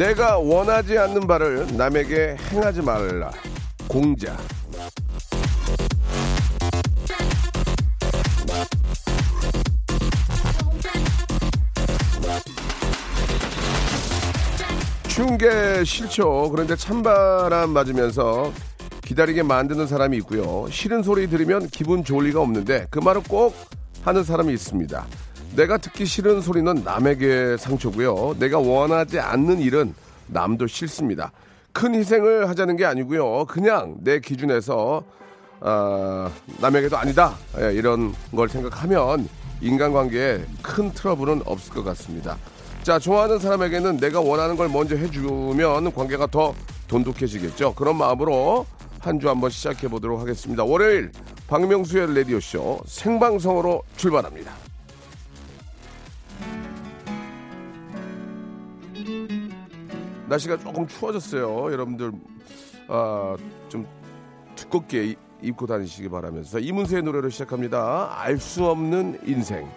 [0.00, 3.30] 내가 원하지 않는 바를 남에게 행하지 말라.
[3.86, 4.34] 공자.
[15.06, 16.48] 추운 게 싫죠.
[16.50, 18.54] 그런데 찬바람 맞으면서
[19.02, 20.66] 기다리게 만드는 사람이 있고요.
[20.70, 23.54] 싫은 소리 들으면 기분 좋을 리가 없는데 그 말을 꼭
[24.02, 25.06] 하는 사람이 있습니다.
[25.56, 28.36] 내가 듣기 싫은 소리는 남에게 상처고요.
[28.38, 29.94] 내가 원하지 않는 일은
[30.28, 31.32] 남도 싫습니다.
[31.72, 33.46] 큰 희생을 하자는 게 아니고요.
[33.46, 35.02] 그냥 내 기준에서
[35.62, 39.28] 어, 남에게도 아니다 예, 이런 걸 생각하면
[39.60, 42.38] 인간관계에 큰 트러블은 없을 것 같습니다.
[42.82, 46.54] 자 좋아하는 사람에게는 내가 원하는 걸 먼저 해주면 관계가 더
[46.88, 47.74] 돈독해지겠죠.
[47.74, 48.66] 그런 마음으로
[49.00, 50.62] 한 주 한번 시작해 보도록 하겠습니다.
[50.64, 51.10] 월요일
[51.46, 54.69] 박명수의 라디오 쇼 생방송으로 출발합니다.
[60.30, 61.72] 날씨가 조금 추워졌어요.
[61.72, 62.12] 여러분들
[62.88, 63.36] 아,
[63.68, 63.86] 좀
[64.54, 68.14] 두껍게 이- 입고 다니시기 바라면서 이문세의 노래로 시작합니다.
[68.20, 69.68] 알 수 없는 인생.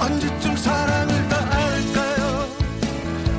[0.00, 2.48] 언제쯤 사랑을 다 알까요?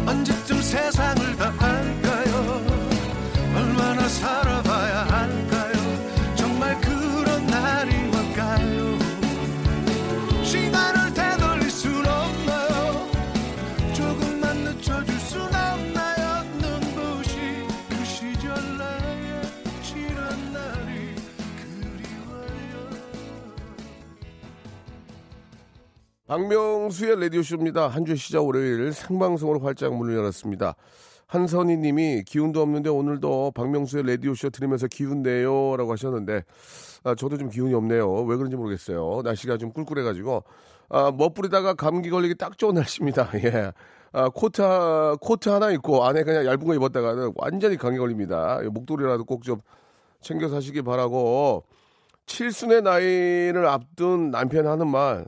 [0.08, 2.62] 언제쯤 세상을 다 알까요?
[3.56, 4.59] 얼마나 살아
[26.30, 27.88] 박명수의 라디오쇼입니다.
[27.88, 30.76] 한 주 시작 월요일 생방송으로 활짝 문을 열었습니다.
[31.26, 36.44] 한선희 님이 기운도 없는데 오늘도 박명수의 라디오쇼 들으면서 기운 내요 라고 하셨는데
[37.04, 38.12] 아, 저도 좀 기운이 없네요.
[38.26, 39.22] 왜 그런지 모르겠어요.
[39.23, 40.44] 날씨가 좀 꿀꿀해가지고
[40.89, 43.30] 아, 멋부리다가 감기 걸리기 딱 좋은 날씨입니다.
[43.44, 43.72] 예.
[44.12, 48.60] 아, 코트, 하- 코트 하나 입고 안에 그냥 얇은 거 입었다가는 완전히 감기 걸립니다.
[48.72, 49.62] 목도리라도 꼭 좀
[50.22, 51.64] 챙겨 사시기 바라고
[52.28, 55.26] 칠순의 나이를 앞둔 남편 하는 말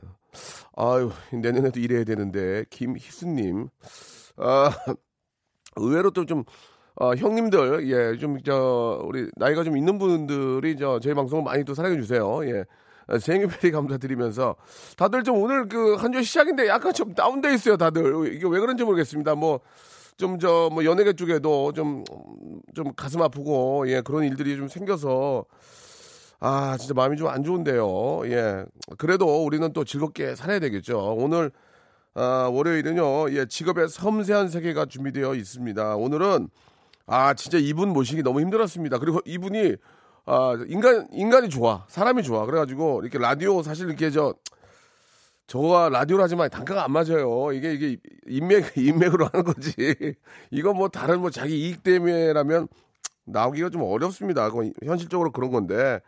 [0.76, 3.68] 아유, 내년에도 일해야 되는데, 김희수님.
[4.38, 4.70] 아,
[5.76, 6.44] 의외로 또 좀,
[6.96, 11.74] 어, 형님들, 예, 좀, 저, 우리, 나이가 좀 있는 분들이, 저, 저희 방송을 많이 또
[11.74, 12.46] 사랑해주세요.
[12.48, 12.64] 예.
[13.08, 14.56] 아, 생일페리 감사드리면서,
[14.96, 18.34] 다들 좀 오늘 그, 한 주 시작인데 약간 좀 다운돼 있어요, 다들.
[18.34, 19.34] 이게 왜 그런지 모르겠습니다.
[19.34, 19.60] 뭐,
[20.16, 22.04] 좀, 저, 뭐, 연예계 쪽에도 좀,
[22.74, 25.44] 좀 가슴 아프고, 예, 그런 일들이 좀 생겨서,
[26.44, 28.22] 아, 진짜 마음이 좀 안 좋은데요.
[28.26, 28.64] 예.
[28.98, 31.14] 그래도 우리는 또 즐겁게 살아야 되겠죠.
[31.16, 31.52] 오늘,
[32.14, 35.94] 아, 월요일은요, 예, 직업의 섬세한 세계가 준비되어 있습니다.
[35.96, 36.48] 오늘은,
[37.06, 38.98] 아, 진짜 이분 모시기 너무 힘들었습니다.
[38.98, 39.76] 그리고 이분이,
[40.26, 41.84] 아, 인간, 인간이 좋아.
[41.88, 42.44] 사람이 좋아.
[42.44, 44.34] 그래가지고, 이렇게 라디오 사실 이렇게 저,
[45.46, 47.52] 저와 라디오를 하지만 단가가 안 맞아요.
[47.52, 49.94] 이게, 이게 인맥, 인맥으로 하는 거지.
[50.50, 52.66] 이거 뭐 다른 뭐 자기 이익 때문에라면
[53.26, 54.50] 나오기가 좀 어렵습니다.
[54.84, 56.00] 현실적으로 그런 건데.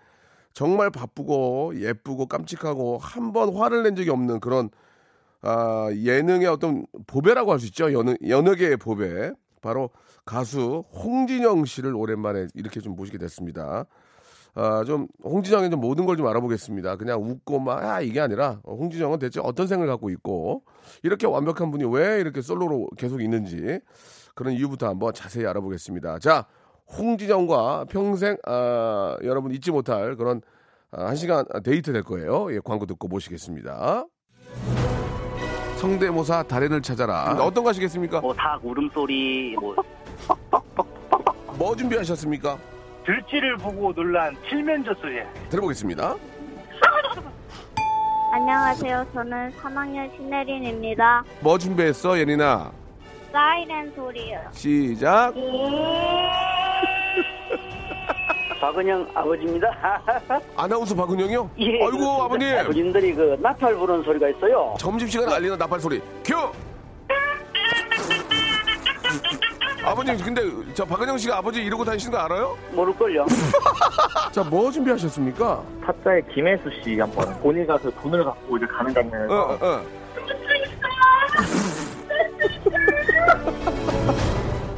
[0.55, 4.71] 정말 바쁘고 예쁘고 깜찍하고 한 번 화를 낸 적이 없는 그런
[5.43, 7.93] 아, 예능의 어떤 보배라고 할 수 있죠.
[7.93, 9.33] 여느, 연예계의 보배.
[9.61, 9.91] 바로
[10.25, 13.87] 가수 홍진영 씨를 오랜만에 이렇게 좀 모시게 됐습니다.
[14.55, 16.97] 아, 좀 홍진영의 좀 모든 걸 좀 알아보겠습니다.
[16.97, 20.63] 그냥 웃고 막 아, 이게 아니라 홍진영은 대체 어떤 생각을 갖고 있고
[21.03, 23.81] 이렇게 완벽한 분이 왜 이렇게 솔로로 계속 있는지
[24.35, 26.19] 그런 이유부터 한번 자세히 알아보겠습니다.
[26.21, 26.47] 자,
[26.99, 30.41] 홍진영과 평생 아, 여러분 잊지 못할 그런
[30.93, 32.53] 아, 한 시간 데이트 될 거예요.
[32.55, 34.05] 예, 광고 듣고 모시겠습니다.
[35.77, 37.37] 성대모사 달인을 찾아라.
[37.41, 38.21] 어떤 거 하시겠습니까?
[38.21, 39.75] 뭐 닭 울음소리, 뭐
[41.59, 42.57] 뭐 준비하셨습니까?
[43.05, 45.21] 들쥐를 보고 놀란 칠면조 소리.
[45.51, 46.17] 들어보겠습니다.
[48.33, 49.07] 안녕하세요.
[49.13, 51.23] 저는 3학년 신혜린입니다.
[51.41, 52.73] 뭐 준비했어, 예린아?
[53.35, 54.39] 사이렌 소리요.
[54.53, 55.35] 시작.
[58.61, 59.69] 박은영 아버지입니다.
[60.57, 61.51] 아나운서 박은영이요?
[61.59, 62.25] 예, 아이고, 그렇습니다.
[62.25, 62.59] 아버님.
[62.59, 64.77] 아버님들이 그 나팔 부는 소리가 있어요.
[64.79, 66.01] 점심시간 알리는 나팔 소리.
[66.25, 66.37] 큐!
[69.85, 70.41] 아버님, 근데
[70.73, 72.57] 저 박은영 씨가 아버지 이러고 다니시는 거 알아요?
[72.71, 73.27] 모를걸요.
[74.31, 75.61] 자, 뭐 준비하셨습니까?
[75.85, 79.83] 타짜의 김혜수 씨 한번 본인 가서 돈을 갖고 이제 가는 장면에서 어, 어,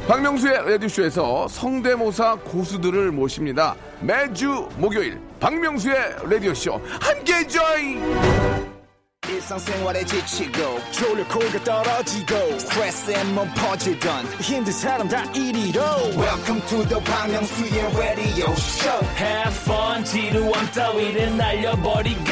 [0.07, 3.75] 박명수의 라디오쇼에서 성대모사 고수들을 모십니다.
[3.99, 8.47] 매주 목요일 박명수의 라디오쇼 함께 join.
[9.27, 15.81] 일상생활에 지치고, 졸려 코가 떨어지고, 스트레스에 몸 퍼지던, 힘든 사람 다 이리로.
[16.15, 22.31] welcome to the Bang Myung-soo's radio show Have fun 지루함 따위를 날려버리고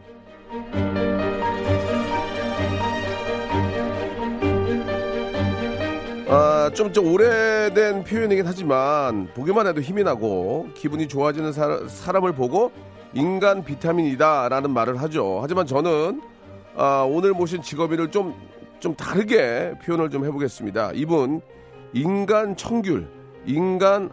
[6.73, 12.71] 좀, 좀 오래된 표현이긴 하지만 보기만 해도 힘이 나고 기분이 좋아지는 사, 사람을 보고
[13.13, 15.39] 인간 비타민이다라는 말을 하죠.
[15.41, 16.21] 하지만 저는
[16.75, 18.33] 아, 오늘 모신 직업인을 좀,
[18.79, 20.91] 좀 다르게 표현을 좀 해보겠습니다.
[20.93, 21.41] 이분
[21.93, 23.07] 인간 청귤,
[23.45, 24.09] 인간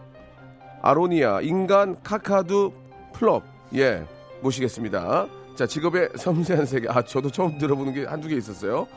[0.81, 2.73] 아로니아, 인간 카카두
[3.13, 3.43] 플럽,
[3.75, 4.03] 예,
[4.41, 5.27] 모시겠습니다.
[5.55, 6.87] 자, 직업의 섬세한 세계.
[6.89, 8.87] 아, 저도 처음 들어보는 게 한두 개 있었어요.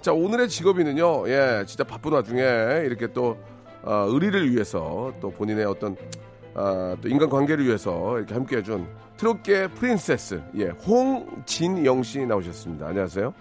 [0.00, 2.40] 자, 오늘의 직업인은요, 예, 진짜 바쁜 와중에
[2.84, 3.36] 이렇게 또,
[3.82, 5.96] 어, 의리를 위해서 또 본인의 어떤,
[6.54, 8.86] 아, 또 인간 관계를 위해서 이렇게 함께 해준
[9.16, 12.86] 트롯계 프린세스, 예, 홍진영 씨 나오셨습니다.
[12.86, 13.34] 안녕하세요.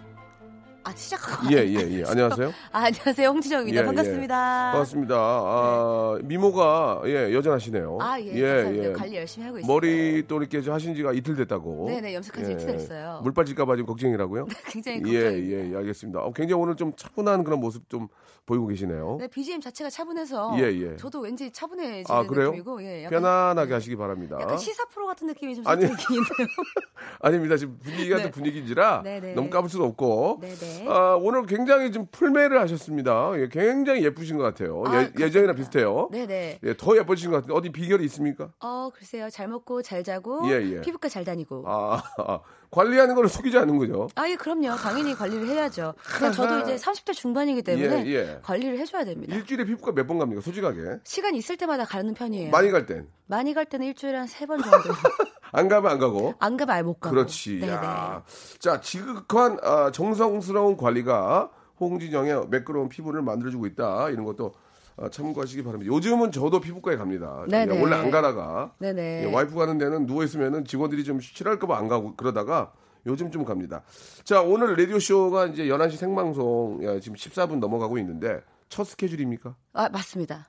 [0.87, 2.03] 아 시작하고 예, 예, 예.
[2.07, 2.47] 안녕하세요.
[2.71, 4.71] 아, 안녕하세요 홍지정입니다 예, 반갑습니다.
[4.71, 5.15] 반갑습니다.
[5.17, 7.97] 아, 미모가, 예, 여전하시네요.
[7.99, 8.93] 아 예, 감사합니다.
[8.93, 9.67] 관리 열심히 하고 있어요.
[9.73, 11.87] 머리 또 이렇게 저 하신 지가 이틀 됐다고.
[11.89, 13.19] 네네, 염색한 지 이틀 됐어요.
[13.21, 14.45] 물 빠질까봐 지금 걱정이라고요?
[14.71, 15.57] 굉장히 예, 걱정입니다.
[15.57, 16.19] 예, 예, 알겠습니다.
[16.21, 18.07] 어, 굉장히 오늘 좀 차분한 그런 모습 좀
[18.47, 19.17] 보이고 계시네요.
[19.19, 20.95] 네 BGM 자체가 차분해서 예, 예.
[20.95, 22.47] 저도 왠지 차분해지는 아, 그래요?
[22.47, 24.37] 느낌이고 예, 약간, 편안하게 하시기 바랍니다.
[24.41, 25.81] 약간 시사 프로 같은 느낌이 좀 아니.
[25.83, 26.47] 느끼는데요.
[27.19, 27.57] 아닙니다.
[27.57, 28.23] 지금 분위기가 네.
[28.23, 29.33] 또 분위기인지라 네네.
[29.33, 30.39] 너무 까불 수도 없고.
[30.41, 30.85] 네네.
[30.87, 33.31] 아, 오늘 굉장히 좀 풀매를 하셨습니다.
[33.35, 34.81] 예, 굉장히 예쁘신 것 같아요.
[34.87, 35.11] 아, 예.
[35.19, 36.07] 예전이랑 비슷해요.
[36.13, 36.59] 네네.
[36.63, 38.49] 예, 더 예뻐지신 것 같은데 어디 비결이 있습니까?
[38.61, 40.81] 어 글쎄요 잘 먹고 잘 자고 예, 예.
[40.81, 41.65] 피부과 잘 다니고.
[41.67, 42.39] 아, 아,
[42.71, 44.07] 관리하는 걸 속이지 않는군요.
[44.15, 44.75] 아, 예, 그럼요.
[44.75, 45.93] 당연히 관리를 해야죠.
[46.17, 48.41] 그냥 저도 이제 30대 중반이기 때문에 예, 예.
[48.43, 49.35] 관리를 해줘야 됩니다.
[49.35, 50.41] 일주일에 피부과 몇 번 갑니까?
[50.41, 50.99] 솔직하게.
[51.03, 52.51] 시간 있을 때마다 가는 편이에요.
[52.51, 53.07] 많이 갈 땐.
[53.27, 54.77] 많이 갈 때는 일주일에 한 세 번 정도.
[55.51, 56.33] 안 가면 안 가고.
[56.39, 57.15] 안 가면 못 가고.
[57.15, 57.59] 그렇지.
[57.59, 57.71] 네네.
[57.71, 58.23] 야.
[58.59, 61.49] 자, 지극한 아, 정성스러운 관리가
[61.79, 64.09] 홍진영의 매끄러운 피부를 만들어주고 있다.
[64.09, 64.53] 이런 것도
[64.97, 65.93] 아, 참고하시기 바랍니다.
[65.93, 67.45] 요즘은 저도 피부과에 갑니다.
[67.47, 67.75] 네네.
[67.75, 69.25] 예, 원래 안 가다가 네네.
[69.27, 72.71] 예, 와이프 가는 데는 누워 있으면은 직원들이 좀 싫어할까봐 안 가고 그러다가
[73.07, 73.81] 요즘 좀 갑니다.
[74.23, 79.55] 자, 오늘 라디오 쇼가 이제 11시 생방송 야, 지금 14분 넘어가고 있는데 첫 스케줄입니까?
[79.73, 80.47] 아, 맞습니다.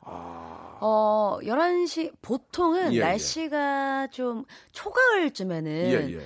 [0.80, 2.92] 어, 11시, 보통은 아.
[2.92, 3.00] 예, 예.
[3.00, 6.20] 날씨가 좀 초가을쯤에는 예, 예.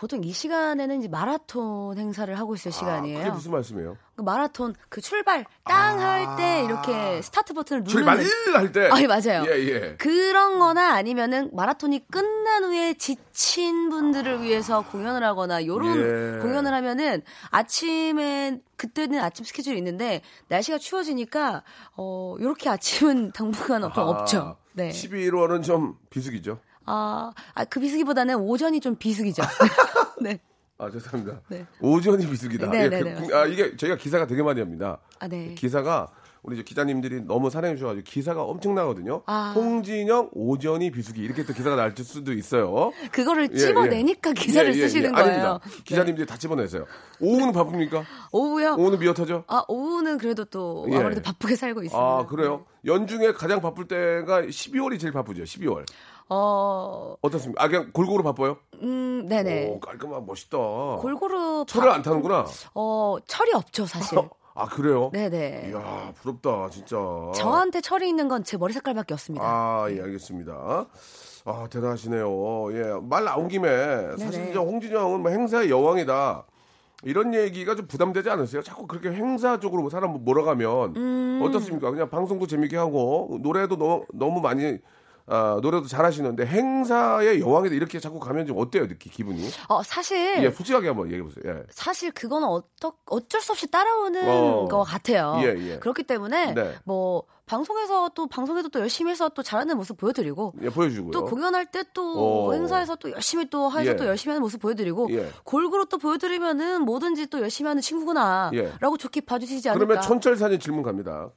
[0.00, 3.18] 보통 이 시간에는 이제 마라톤 행사를 하고 있을 아, 시간이에요.
[3.18, 3.98] 그게 무슨 말씀이에요?
[4.16, 8.08] 그 마라톤 그 출발 땅 할때 이렇게 스타트 버튼을 누르는
[8.54, 8.88] 할 때.
[8.90, 9.44] 아, 예, 맞아요.
[9.46, 9.96] 예, 예.
[9.98, 16.40] 그런 거나 아니면은 마라톤이 끝난 후에 지친 분들을 위해서 공연을 하거나 요런 예.
[16.40, 21.62] 공연을 하면은 아침에 그때는 아침 스케줄이 있는데 날씨가 추워지니까
[21.98, 24.56] 어 요렇게 아침은 당분간 좀 없죠.
[24.72, 24.88] 네.
[24.88, 26.58] 11월은 좀 비수기죠.
[26.90, 29.42] 아, 아, 그 비수기보다는 오전이 좀 비수기죠.
[30.20, 30.40] 네.
[30.78, 31.40] 아, 죄송합니다.
[31.48, 31.66] 네.
[31.80, 32.70] 오전이 비수기다.
[32.70, 33.34] 네, 예, 네, 그- 네.
[33.34, 34.98] 아, 이게 저희가 기사가 되게 많이 합니다.
[35.20, 35.54] 아, 네.
[35.54, 36.08] 기사가
[36.42, 39.22] 우리 이제 기자님들이 너무 사랑해 주셔가지고 기사가 엄청나거든요.
[39.26, 39.52] 아.
[39.54, 42.92] 홍진영 오전이 비수기 이렇게 또 기사가 날 수도 있어요.
[43.12, 44.34] 그거를 예, 찝어내니까 예.
[44.34, 44.88] 기사를 예, 예, 예.
[44.88, 45.26] 쓰시는 거예요.
[45.26, 45.60] 아닙니다.
[45.84, 46.86] 기자님들이 다 집어내세요.
[47.20, 48.04] 오후는 바쁩니까?
[48.32, 48.76] 오후요?
[48.78, 49.44] 오후는 미어터죠?
[49.48, 50.96] 아, 오후는 그래도 또 예.
[50.96, 52.02] 아무래도 바쁘게 살고 있습니다.
[52.02, 52.64] 아, 그래요?
[52.86, 55.42] 연중에 가장 바쁠 때가 12월이 제일 바쁘죠.
[55.42, 55.84] 12월.
[56.30, 57.62] 어, 어떻습니까?
[57.64, 58.56] 아, 그냥 골고루 바빠요?
[58.82, 59.68] 음, 네네.
[59.70, 60.56] 오, 깔끔한 멋있다.
[60.56, 62.46] 골고루 철을 바- 안 타는구나.
[62.74, 64.16] 어, 철이 없죠, 사실.
[64.54, 65.10] 아, 그래요?
[65.12, 65.70] 네네.
[65.70, 66.96] 이야, 부럽다, 진짜.
[67.34, 69.44] 저한테 철이 있는 건 제 머리 색깔밖에 없습니다.
[69.44, 70.86] 아, 예, 알겠습니다.
[71.46, 72.72] 아, 대단하시네요.
[72.74, 73.68] 예, 말 나온 김에
[74.18, 74.50] 사실 네네.
[74.50, 76.44] 이제 홍진영은 뭐 행사의 여왕이다.
[77.04, 78.62] 이런 얘기가 좀 부담되지 않으세요?
[78.62, 81.40] 자꾸 그렇게 행사 쪽으로 사람 몰아가면 음.
[81.42, 81.90] 어떻습니까?
[81.90, 84.78] 그냥 방송도 재밌게 하고 노래도 너무, 너무 많이
[85.32, 89.48] 아, 노래도 잘하시는데 행사의 여왕이다 이렇게 자꾸 가면 좀 어때요, 느끼 기분이?
[89.68, 91.44] 어, 사실 예, 솔직하게 한번 얘기해 보세요.
[91.46, 91.62] 예.
[91.70, 94.68] 사실 그거는 어떠, 어쩔 수 없이 따라오는 어.
[94.68, 95.36] 것 같아요.
[95.42, 95.78] 예, 예.
[95.78, 96.74] 그렇기 때문에 네.
[96.84, 101.12] 뭐 방송에서 또 방송에도 또 열심히 해서 또 잘하는 모습 보여드리고 예, 보여주고요.
[101.12, 102.52] 또 공연할 때또 어.
[102.52, 103.96] 행사에서 또 열심히 또 해서 예.
[103.96, 105.30] 또 열심히 하는 모습 보여드리고 예.
[105.44, 108.98] 골고루 또 보여드리면은 뭐든지 또 열심히 하는 친구구나라고 예.
[108.98, 109.84] 좋게 봐주시지 않을까.
[109.86, 111.30] 그러면 천철사님 질문 갑니다.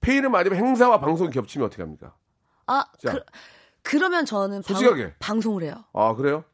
[0.00, 2.14] 페이를 맞으면 행사와 방송이 겹치면 어떻게 합니까?
[2.66, 3.12] 아, 자.
[3.12, 3.20] 그,
[3.82, 5.14] 그러면 저는 방, 솔직하게.
[5.18, 5.84] 방송을 해요.
[5.92, 6.44] 아, 그래요?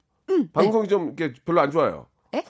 [0.52, 2.06] 방송이 좀 이렇게 별로 안 좋아요.
[2.30, 2.38] 네.
[2.38, 2.44] 에?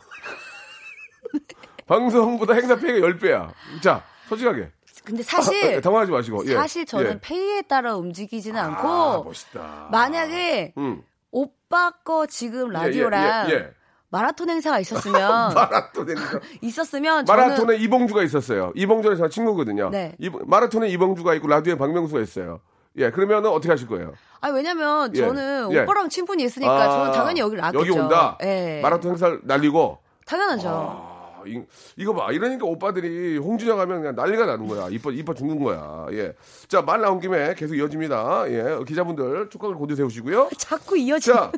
[1.86, 3.52] 방송보다 행사 페이가 10배야.
[3.82, 4.70] 자, 솔직하게.
[5.04, 6.46] 근데 사실 아, 당황하지 마시고.
[6.46, 6.54] 예.
[6.54, 7.20] 사실 저는 예.
[7.20, 9.88] 페이에 따라 움직이지는 않고 아, 멋있다.
[9.90, 11.02] 만약에 음.
[11.30, 13.70] 오빠 거 지금 예, 라디오랑 예, 예, 예.
[14.10, 16.40] 마라톤 행사가 있었으면 마라톤 행사.
[16.62, 18.72] 있었으면 저는 마라톤에 이봉주가 있었어요.
[18.76, 19.90] 이봉주는 저 친구거든요.
[19.90, 20.14] 네.
[20.18, 22.60] 이, 마라톤에 이봉주가 있고 라디오에 박명수가 있어요.
[22.96, 24.12] 예, 그러면은 어떻게 하실 거예요?
[24.40, 25.80] 아 왜냐면 예, 저는 예.
[25.80, 27.80] 오빠랑 친분이 있으니까 아, 저는 당연히 여기를 놨겠죠.
[27.80, 28.36] 여기 온다.
[28.42, 28.80] 예.
[28.82, 29.98] 마라톤 행사를 날리고.
[30.26, 30.68] 당연하죠.
[30.68, 31.60] 아, 이,
[31.96, 32.30] 이거 봐.
[32.32, 34.88] 이러니까 오빠들이 홍준영 하면 그냥 난리가 나는 거야.
[34.90, 36.06] 이뻐, 이뻐 죽는 거야.
[36.12, 36.32] 예.
[36.68, 38.44] 자, 말 나온 김에 계속 이어집니다.
[38.48, 38.78] 예.
[38.86, 40.50] 기자분들 촉각을 고대 세우시고요.
[40.58, 41.32] 자꾸 이어지.
[41.32, 41.50] 자,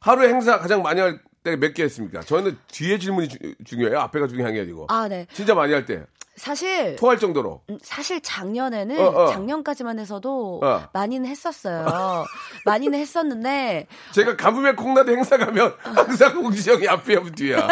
[0.00, 2.20] 하루 행사 가장 많이 할 때 몇 개 했습니까?
[2.20, 4.00] 저는 뒤에 질문이 주- 중요해요.
[4.00, 4.86] 앞에가 중요한 게 아니고.
[4.90, 5.26] 아 네.
[5.32, 6.04] 진짜 많이 할 때.
[6.38, 7.60] 사실 토할 정도로.
[7.68, 9.26] 음, 사실 작년에는 어, 어.
[9.32, 10.88] 작년까지만 해서도 어.
[10.92, 12.24] 많이는 했었어요.
[12.64, 17.68] 많이는 했었는데 제가 가뭄에 콩나드 행사 가면 항상 홍지영이 앞이야, 뒤야.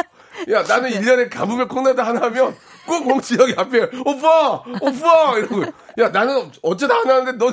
[0.51, 2.55] 야, 나는 1년에 가뭄에 콩나드 하나 하면
[2.87, 3.87] 꼭 홍지영이 앞이야.
[4.05, 4.63] 오빠!
[4.81, 5.39] 오빠!
[5.39, 5.63] 이러고.
[5.99, 7.53] 야, 나는 어쩌다 하나 하는데 너,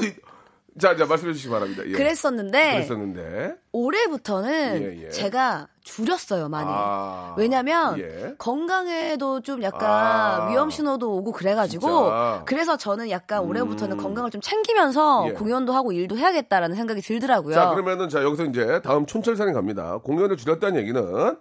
[0.80, 1.84] 자, 자, 말씀해 주시기 바랍니다.
[1.86, 1.92] 예.
[1.92, 3.56] 그랬었는데 그랬었는데.
[3.72, 5.10] 올해부터는 예, 예.
[5.10, 6.70] 제가 줄였어요 많이.
[6.72, 8.34] 아, 왜냐면 예.
[8.38, 10.50] 건강에도 좀 약간 아.
[10.50, 12.44] 위험 신호도 오고 그래가지고 진짜?
[12.46, 15.34] 그래서 저는 약간 올해부터는 건강을 좀 챙기면서 예.
[15.34, 17.54] 공연도 하고 일도 해야겠다라는 생각이 들더라고요.
[17.54, 20.00] 자, 그러면은 자, 여기서 이제 다음 촌철살인 갑니다.
[20.04, 21.38] 공연을 줄였다는 얘기는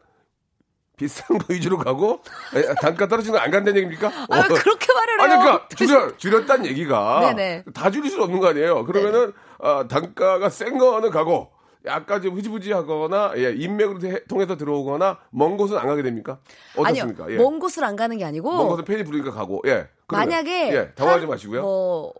[0.96, 2.20] 비싼 거 위주로 가고
[2.54, 4.08] 에, 단가 떨어지는 거 안 간다는 얘기입니까?
[4.08, 5.22] 아, 왜 그렇게 말을 해요?
[5.22, 7.64] 아니, 그러니까 줄여, 줄였다는 얘기가 네네.
[7.74, 8.84] 다 줄일 수는 없는 거 아니에요.
[8.84, 11.50] 그러면은 어, 단가가 센 거는 가고
[11.84, 16.38] 약간 좀 흐지부지하거나 예, 인맥으로 해- 통해서 들어오거나 먼 곳은 안 가게 됩니까?
[16.76, 17.24] 어떻습니까?
[17.24, 17.42] 아니요, 예.
[17.42, 19.88] 먼 곳을 안 가는 게 아니고 먼 곳은 팬이 부르니까 가고 예.
[20.06, 21.62] 그러면, 만약에 예, 당황하지 한- 마시고요.
[21.62, 22.12] 뭐,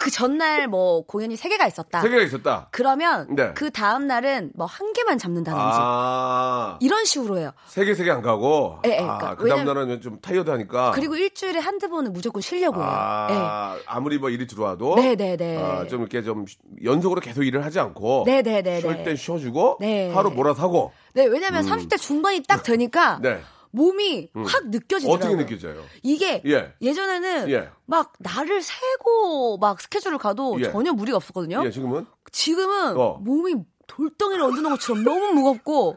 [0.00, 2.00] 그 전날 뭐 공연이 세 개가 있었다.
[2.00, 2.68] 세 개가 있었다.
[2.70, 3.52] 그러면 네.
[3.54, 6.76] 그 다음 날은 뭐 한 개만 잡는다든지 아.
[6.80, 7.52] 이런 식으로 해요.
[7.66, 10.50] 세 개 세 개 안 가고 예, 예, 아, 그러니까 그 다음 날은 좀 타이어드
[10.50, 12.88] 하니까 그리고 일주일에 한두 번은 무조건 쉬려고 해요.
[12.90, 15.56] 아, 아무리 뭐 일이 들어와도 네, 네, 네.
[15.62, 16.44] 아, 좀 이렇게 좀
[16.84, 19.04] 연속으로 계속 일을 하지 않고 네, 네, 네, 쉴 네.
[19.04, 20.12] 땐 쉬어주고 네.
[20.12, 23.40] 하루 몰아서 하고 네, 왜냐면 30대 중반이 딱 되니까 네.
[23.72, 25.14] 몸이 확 느껴지더라고요.
[25.14, 25.84] 어떻게 느껴져요?
[26.02, 26.74] 이게 예.
[26.80, 26.92] 예.
[26.92, 27.70] 전에는 예.
[27.86, 30.70] 막 날을 세고 막 스케줄을 가도 예.
[30.70, 31.62] 전혀 무리가 없었거든요.
[31.64, 33.18] 예, 지금은 지금은 어.
[33.22, 33.54] 몸이
[33.86, 35.96] 돌덩이를 얹어놓은 것처럼 너무 무겁고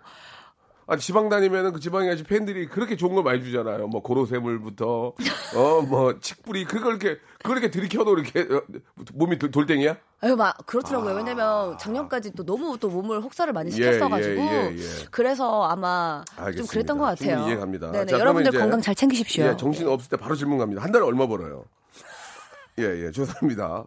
[0.88, 3.88] 아, 지방 다니면은 그 지방에 아주 팬들이 그렇게 좋은 걸 많이 주잖아요.
[3.88, 5.14] 뭐 고로쇠물부터
[5.56, 8.62] 어 뭐 칡뿌리 그걸 이렇게 그걸 이렇게 들이켜도 이렇게 어,
[9.14, 9.98] 몸이 돌, 돌덩이야?
[10.22, 11.16] 아유, 막 그렇더라고요.
[11.16, 15.06] 왜냐면 작년까지 또 너무 또 몸을 혹사를 많이 예, 시켰어가지고 예, 예, 예.
[15.12, 16.58] 그래서 아마 알겠습니다.
[16.58, 17.48] 좀 그랬던 것 같아요.
[17.48, 17.92] 이해갑니다.
[17.92, 19.46] 네네, 자, 여러분들 건강 잘 챙기십시오.
[19.46, 20.82] 예, 정신 없을 때 바로 질문 갑니다.
[20.84, 21.66] 한 달에 얼마 벌어요?
[22.80, 23.86] 예, 예, 죄송합니다.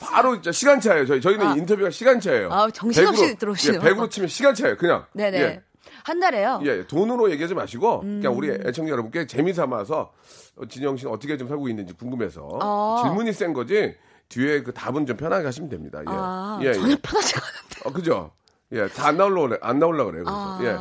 [0.00, 1.06] 바로 진짜 시간차예요.
[1.06, 1.54] 저희 저희는 아.
[1.56, 2.50] 인터뷰가 시간차예요.
[2.52, 3.80] 아, 정신없이 100으로, 들어오시네요.
[3.84, 4.76] 예, 100으로 치면 시간차예요.
[4.78, 5.04] 그냥.
[5.12, 5.38] 네네.
[5.40, 5.62] 예.
[6.04, 6.60] 한 달에요.
[6.64, 8.62] 예, 돈으로 얘기하지 마시고 그냥 우리 음.
[8.66, 10.12] 애청자 여러분께 재미 삼아서
[10.56, 13.02] 어, 진영 씨는 어떻게 좀 살고 있는지 궁금해서 아.
[13.02, 13.96] 질문이 센 거지
[14.28, 16.00] 뒤에 그 답은 좀 편하게 하시면 됩니다.
[16.00, 16.04] 예.
[16.08, 16.96] 아, 예, 전혀 예.
[16.96, 17.80] 편하지가 않은데.
[17.88, 18.30] 어, 그죠?
[18.72, 19.58] 예, 다 안 나올라 그래.
[19.62, 20.24] 안 나올라 그래요.
[20.24, 20.38] 그래서.
[20.38, 20.76] 아, 예.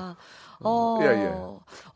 [0.61, 1.33] 어, 예, 예.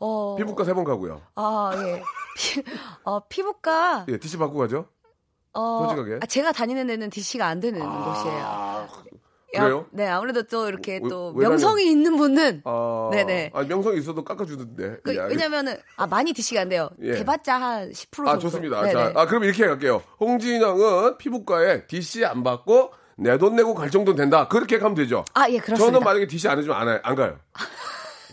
[0.00, 1.20] 어, 피부과 세 번 가고요.
[1.36, 2.02] 아, 예.
[2.36, 2.62] 피,
[3.04, 4.86] 어, 피부과, 예, DC 받고 가죠?
[5.52, 6.18] 어, 솔직하게.
[6.22, 8.88] 아, 제가 다니는 데는 DC가 안 되는 곳이에요.
[9.54, 9.86] 아, 야, 그래요?
[9.90, 13.50] 네, 아무래도 또 이렇게 왜- 또왜 명성이 있는 분은 아, 네네.
[13.54, 14.98] 아, 명성이 있어도 깎아주던데.
[15.02, 16.90] 그, 예, 왜냐면은 아 많이 DC가 안 돼요.
[17.02, 17.12] 예.
[17.14, 18.30] 대봤자 한 10% 정도.
[18.30, 18.80] 아, 좋습니다.
[18.82, 18.92] 네네.
[18.92, 20.02] 자, 아, 그럼 이렇게 갈게요.
[20.20, 24.48] 홍진영은 피부과에 DC 안 받고 내 돈 내고 갈 정도는 된다.
[24.48, 25.24] 그렇게 가면 되죠.
[25.34, 25.84] 아, 예, 그렇습니다.
[25.86, 27.38] 저는 만약에 DC 안 해주면 안, 해- 안 가요.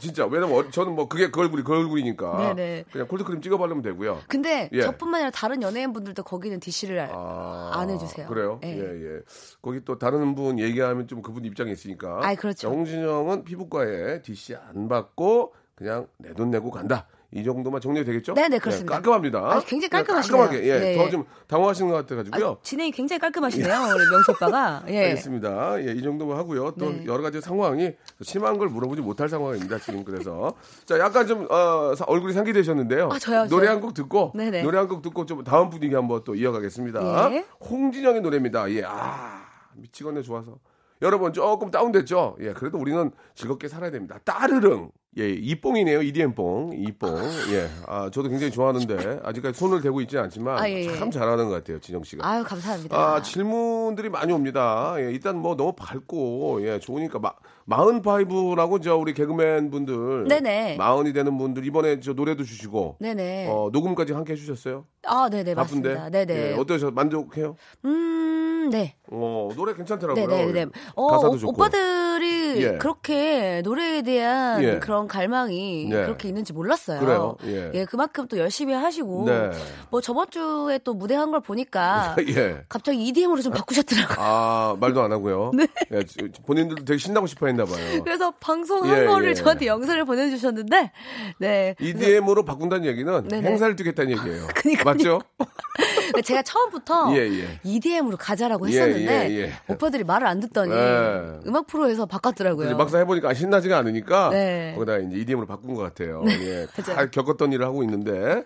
[0.01, 0.25] 진짜.
[0.25, 2.53] 왜냐면 어- 저는 뭐 그게 그 얼굴이 그 얼굴이니까.
[2.55, 2.85] 네네.
[2.91, 4.19] 그냥 콜드크림 찍어 바르면 되고요.
[4.27, 4.81] 근데 예.
[4.81, 8.27] 저뿐만 아니라 다른 연예인분들도 거기는 DC를 아, 안 해주세요.
[8.27, 8.59] 그래요?
[8.63, 8.69] 예.
[8.69, 9.19] 예, 예.
[9.61, 12.19] 거기 또 다른 분 얘기하면 좀 그분 입장이 있으니까.
[12.21, 12.67] 아이, 그렇죠.
[12.67, 17.07] 자, 홍진영은 피부과에 DC 안 받고 그냥 내 돈 내고 간다.
[17.33, 18.33] 이 정도만 정리가 되겠죠?
[18.33, 18.93] 네네, 그렇습니다.
[18.93, 19.39] 예, 깔끔합니다.
[19.39, 20.37] 아, 굉장히 깔끔하시네요.
[20.41, 20.67] 깔끔하게.
[20.67, 20.91] 예.
[20.91, 21.09] 예, 더 예.
[21.09, 22.49] 좀 당황하시는 것 같아가지고요.
[22.49, 24.83] 아, 진행이 굉장히 깔끔하시네요, 우리 명수 오빠가.
[24.89, 25.05] 예.
[25.05, 25.81] 알겠습니다.
[25.87, 26.71] 예, 이 정도만 하고요.
[26.77, 27.05] 또 네.
[27.05, 29.79] 여러 가지 상황이 심한 걸 물어보지 못할 상황입니다.
[29.79, 30.53] 지금 그래서
[30.85, 33.09] 자 약간 좀 어, 사- 얼굴이 상기되셨는데요.
[33.13, 33.67] 아, 저요, 노래.
[33.69, 34.63] 한 곡 듣고 네네.
[34.63, 37.31] 노래 한 곡 듣고 좀 다음 분위기 한번 또 이어가겠습니다.
[37.31, 37.45] 예.
[37.61, 38.69] 홍진영의 노래입니다.
[38.71, 39.45] 예, 아
[39.75, 40.57] 미치겠네 좋아서.
[41.01, 42.37] 여러분 조금 다운됐죠?
[42.41, 44.19] 예, 그래도 우리는 즐겁게 살아야 됩니다.
[44.23, 44.91] 따르릉.
[45.17, 46.03] 예, 이뽕이네요.
[46.03, 46.71] EDM뽕.
[46.73, 47.17] 이뽕.
[47.51, 47.67] 예.
[47.85, 50.95] 아, 저도 굉장히 좋아하는데 아직까지 손을 대고 있지는 않지만 아, 예, 예.
[50.97, 51.79] 참 잘하는 것 같아요.
[51.79, 52.25] 진영 씨가.
[52.25, 52.95] 아유, 감사합니다.
[52.97, 54.93] 아, 질문들이 많이 옵니다.
[54.99, 57.33] 예, 일단 뭐 너무 밝고, 예, 좋으니까, 마,
[57.71, 60.27] 마흔파이브라고 저 우리 개그맨 분들.
[60.27, 60.75] 네네.
[60.77, 63.47] 마흔이 되는 분들, 이번에 저 노래도 주시고, 네네.
[63.49, 64.85] 어, 녹음까지 함께 해주셨어요?
[65.07, 65.95] 아, 네네, 바쁜데?
[65.95, 66.09] 맞습니다.
[66.09, 66.51] 네네.
[66.51, 66.91] 예, 어떠셔?
[66.91, 67.55] 만족해요?
[67.85, 68.95] 음, 네.
[69.11, 70.27] 어, 노래 괜찮더라고요.
[70.27, 70.65] 네네네.
[70.95, 71.51] 어, 가사도 오- 좋고.
[71.53, 72.77] 오빠들이 예.
[72.77, 74.79] 그렇게 노래에 대한 예.
[74.79, 76.03] 그런 갈망이 네.
[76.03, 76.99] 그렇게 있는지 몰랐어요.
[76.99, 77.35] 그래요?
[77.73, 77.85] 예.
[77.85, 79.49] 그만큼 또 열심히 하시고 네.
[79.89, 82.63] 뭐 저번 주에 또 무대 한 걸 보니까 예.
[82.69, 84.17] 갑자기 EDM으로 좀 바꾸셨더라고요.
[84.19, 85.51] 아, 말도 안 하고요.
[85.93, 87.77] 예, 지- 본인들도 되게 신나고 싶어 했나 봐요.
[88.03, 89.33] 그래서 방송한 예, 거를 예.
[89.33, 90.91] 저한테 영상을 보내주셨는데,
[91.39, 91.75] 네.
[91.79, 93.49] EDM으로 바꾼다는 얘기는 네네.
[93.49, 94.47] 행사를 뛰겠다는 얘기예요.
[94.55, 94.85] 그니까요.
[94.85, 95.21] 맞죠?
[96.23, 97.59] 제가 처음부터 예, 예.
[97.63, 99.53] EDM으로 가자라고 예, 했었는데 예, 예.
[99.67, 101.39] 오빠들이 말을 안 듣더니 예.
[101.47, 102.67] 음악 프로에서 바꿨더라고요.
[102.67, 104.73] 이제 막상 해보니까 신나지가 않으니까 네.
[104.75, 106.23] 거기다 이제 EDM으로 바꾼 것 같아요.
[106.27, 107.09] 예, 다.
[107.09, 108.43] 겪었던 일을 하고 있는데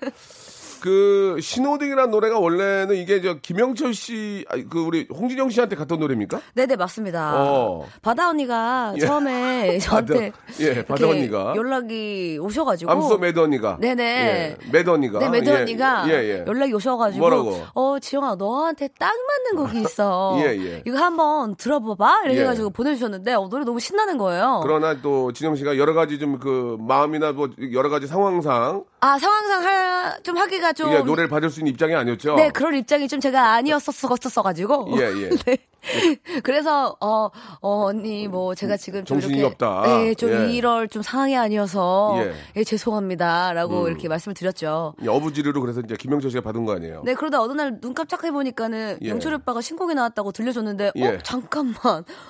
[0.85, 6.39] 그 신호등이라는 노래가 원래는 이게 저 김영철 씨, 아니, 그 우리 홍진영 씨한테 갔던 노래입니까?
[6.53, 7.33] 네네 맞습니다.
[7.41, 7.87] 어.
[8.03, 8.99] 바다 언니가 예.
[8.99, 11.53] 처음에 저한테 바다- 예, 바다 언니가.
[11.55, 13.77] 연락이 오셔가지고 I'm so mad 언니가.
[13.81, 14.03] 네네.
[14.03, 15.17] 예, mad 언니가.
[15.17, 16.43] 네, mad 예, 언니가 예, 예.
[16.45, 17.63] 연락이 오셔가지고 뭐라고?
[17.73, 19.11] 어 지영아 너한테 딱
[19.55, 20.37] 맞는 곡이 있어.
[20.45, 20.83] 예, 예.
[20.85, 22.21] 이거 한번 들어봐봐.
[22.25, 22.41] 이렇게 예.
[22.43, 24.59] 해가지고 보내주셨는데 어, 노래 너무 신나는 거예요.
[24.61, 29.63] 그러나 또 진영 씨가 여러 가지 좀 그 마음이나 뭐 여러 가지 상황상 아 상황상
[29.63, 32.35] 하, 좀 하기가 좀 이게 노래를 받을 수 있는 입장이 아니었죠.
[32.37, 35.29] 네 그런 입장이 좀 제가 아니었었었어 가지고 예, 예.
[35.45, 35.57] 네.
[36.43, 37.29] 그래서 어,
[37.61, 39.81] 어 언니 뭐 제가 지금 좀 정신이 이렇게 없다.
[39.87, 40.51] 네, 좀 예.
[40.53, 42.21] 이럴 좀 상황이 아니어서 예.
[42.23, 42.33] 음.
[42.57, 44.93] 예, 죄송합니다라고 이렇게 말씀을 드렸죠.
[45.01, 47.03] 이 어부지리로 그래서 이제 김영철 씨가 받은 거 아니에요.
[47.05, 49.09] 네, 그러다 어느 날 눈 깜짝해 보니까는 예.
[49.09, 51.07] 영철 오빠가 신곡이 나왔다고 들려줬는데, 예.
[51.07, 51.75] 어, 잠깐만.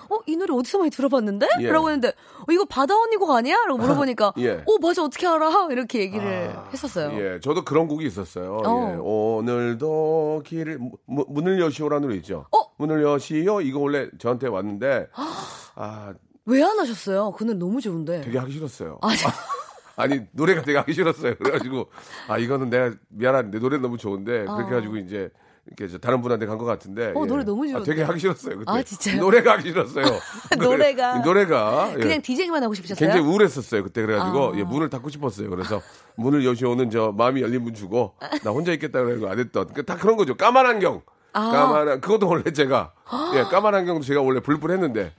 [0.10, 1.48] 어, 이 노래 어디서 많이 들어봤는데?
[1.62, 1.70] 예.
[1.70, 3.56] 라고 했는데, 어, 이거 바다 언니 곡 아니야?
[3.68, 4.52] 라고 물어보니까, 예.
[4.66, 5.68] 어, 맞아, 어떻게 알아?
[5.72, 7.12] 이렇게 얘기를 했었어요.
[7.20, 8.62] 예, 저도 그런 곡이 있었어요.
[8.66, 8.92] 어.
[8.94, 12.46] 예, 오늘도 길을 무- 문을 여시오라는 노래 있죠.
[12.52, 12.58] 어?
[12.78, 15.08] 문을 여시 오 이거 원래 저한테 왔는데
[15.75, 16.14] 아
[16.48, 17.32] 왜 안 하셨어요?
[17.32, 18.22] 그 노래 너무 좋은데.
[18.22, 19.00] 되게 하기 싫었어요.
[19.01, 19.29] 아, 저-
[19.98, 21.36] 아니 노래가 되게 하기 싫었어요.
[21.38, 21.88] 그래가지고
[22.27, 24.66] 아 이거는 내가 미안한데 노래 너무 좋은데 그렇게 어.
[24.68, 25.29] 해가지고 이제
[25.66, 27.14] 이렇게 저 다른 분한테 간 것 같은데.
[27.16, 27.27] 어, 예.
[27.27, 27.90] 노래 너무 아, 좋은데.
[27.92, 28.60] 되게 하기 싫었어요.
[28.60, 28.72] 그때.
[28.72, 29.20] 아, 진짜요?
[29.20, 30.05] 노래가 하기 싫었어요.
[30.60, 31.18] 노래가.
[31.20, 32.00] 노래가 예.
[32.00, 33.00] 그냥 디제잉만 하고 싶으셨어요?
[33.10, 34.58] 굉장히 우울했었어요 그때 그래가지고 아.
[34.60, 35.50] 예, 문을 닫고 싶었어요.
[35.50, 35.81] 그래서
[36.18, 40.16] 문을 여시오는 저 마음이 열린 문 주고 나 혼자 있겠다 그래가지고 안 했던 그다 그런
[40.16, 40.36] 거죠.
[40.36, 41.01] 까만 안경.
[41.36, 41.52] 아.
[41.52, 42.92] 까만 안- 그것도 원래 제가
[43.36, 45.12] 예 까만 안경도 제가 원래 불불했는데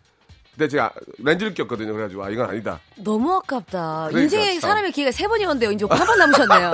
[0.57, 1.93] 근데 제가 렌즈를 꼈거든요.
[1.93, 2.81] 그래가지고 아 이건 아니다.
[2.97, 4.07] 너무 아깝다.
[4.09, 4.71] 그러니까 인생에 참.
[4.71, 5.71] 사람의 기회가 세 번이었는데요.
[5.73, 6.73] 이제 한 번 남으셨네요.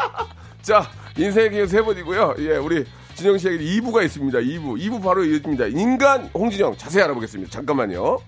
[0.62, 0.88] 자
[1.18, 2.36] 인생의 기회 세 번이고요.
[2.38, 4.38] 예 우리 진영 씨에게 2부가 있습니다.
[4.38, 5.66] 2부 2부 바로 이어집니다.
[5.66, 7.50] 인간 홍진영 자세히 알아보겠습니다.
[7.50, 8.18] 잠깐만요.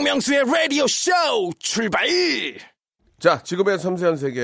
[0.00, 1.10] 박명수의 라디오 쇼
[1.58, 2.06] 출발!
[3.18, 4.40] 자, 지금의 섬세한 세계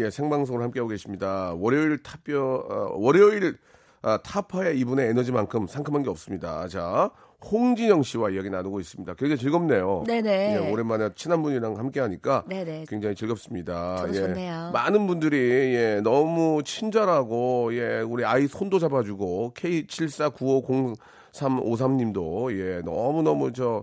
[0.00, 1.52] 예, 생방송을 함께하고 계십니다.
[1.58, 3.58] 월요일 탑뼈 어, 월요일
[4.02, 6.68] 아, 타파의 이분의 에너지만큼 상큼한 게 없습니다.
[6.68, 7.10] 자,
[7.44, 9.14] 홍진영 씨와 이야기 나누고 있습니다.
[9.14, 10.04] 굉장히 즐겁네요.
[10.06, 10.54] 네네.
[10.54, 12.84] 예, 오랜만에 친한 분이랑 함께하니까 네네.
[12.88, 13.96] 굉장히 즐겁습니다.
[13.96, 14.70] 저도 예, 좋네요.
[14.72, 23.82] 많은 분들이 예, 너무 친절하고 예, 우리 아이 손도 잡아주고 K74950353님도 예, 너무 너무 저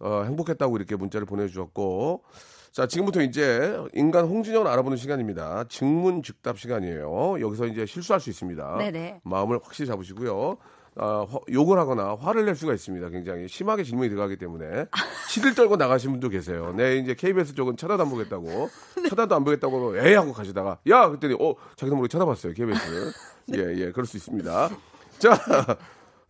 [0.00, 2.22] 어, 행복했다고 이렇게 문자를 보내주셨고.
[2.70, 5.64] 자, 지금부터 이제 인간 홍진영을 알아보는 시간입니다.
[5.68, 7.40] 증문즉답 시간이에요.
[7.40, 8.76] 여기서 이제 실수할 수 있습니다.
[8.78, 9.20] 네네.
[9.24, 10.56] 마음을 확실히 잡으시고요.
[11.00, 13.08] 아, 화- 욕을 하거나 화를 낼 수가 있습니다.
[13.10, 14.86] 굉장히 심하게 질문이 들어가기 때문에
[15.30, 16.74] 치를 떨고 나가신 분도 계세요.
[16.76, 18.68] 네, 이제 KBS 쪽은 쳐다도 안 보겠다고
[19.08, 23.12] 쳐다도 안 보겠다고 에이 하고 가시다가 야 그랬더니 어 자기도 모르게 쳐다봤어요 KBS.
[23.54, 24.70] 예, 예, 그럴 수 있습니다.
[25.18, 25.30] 자,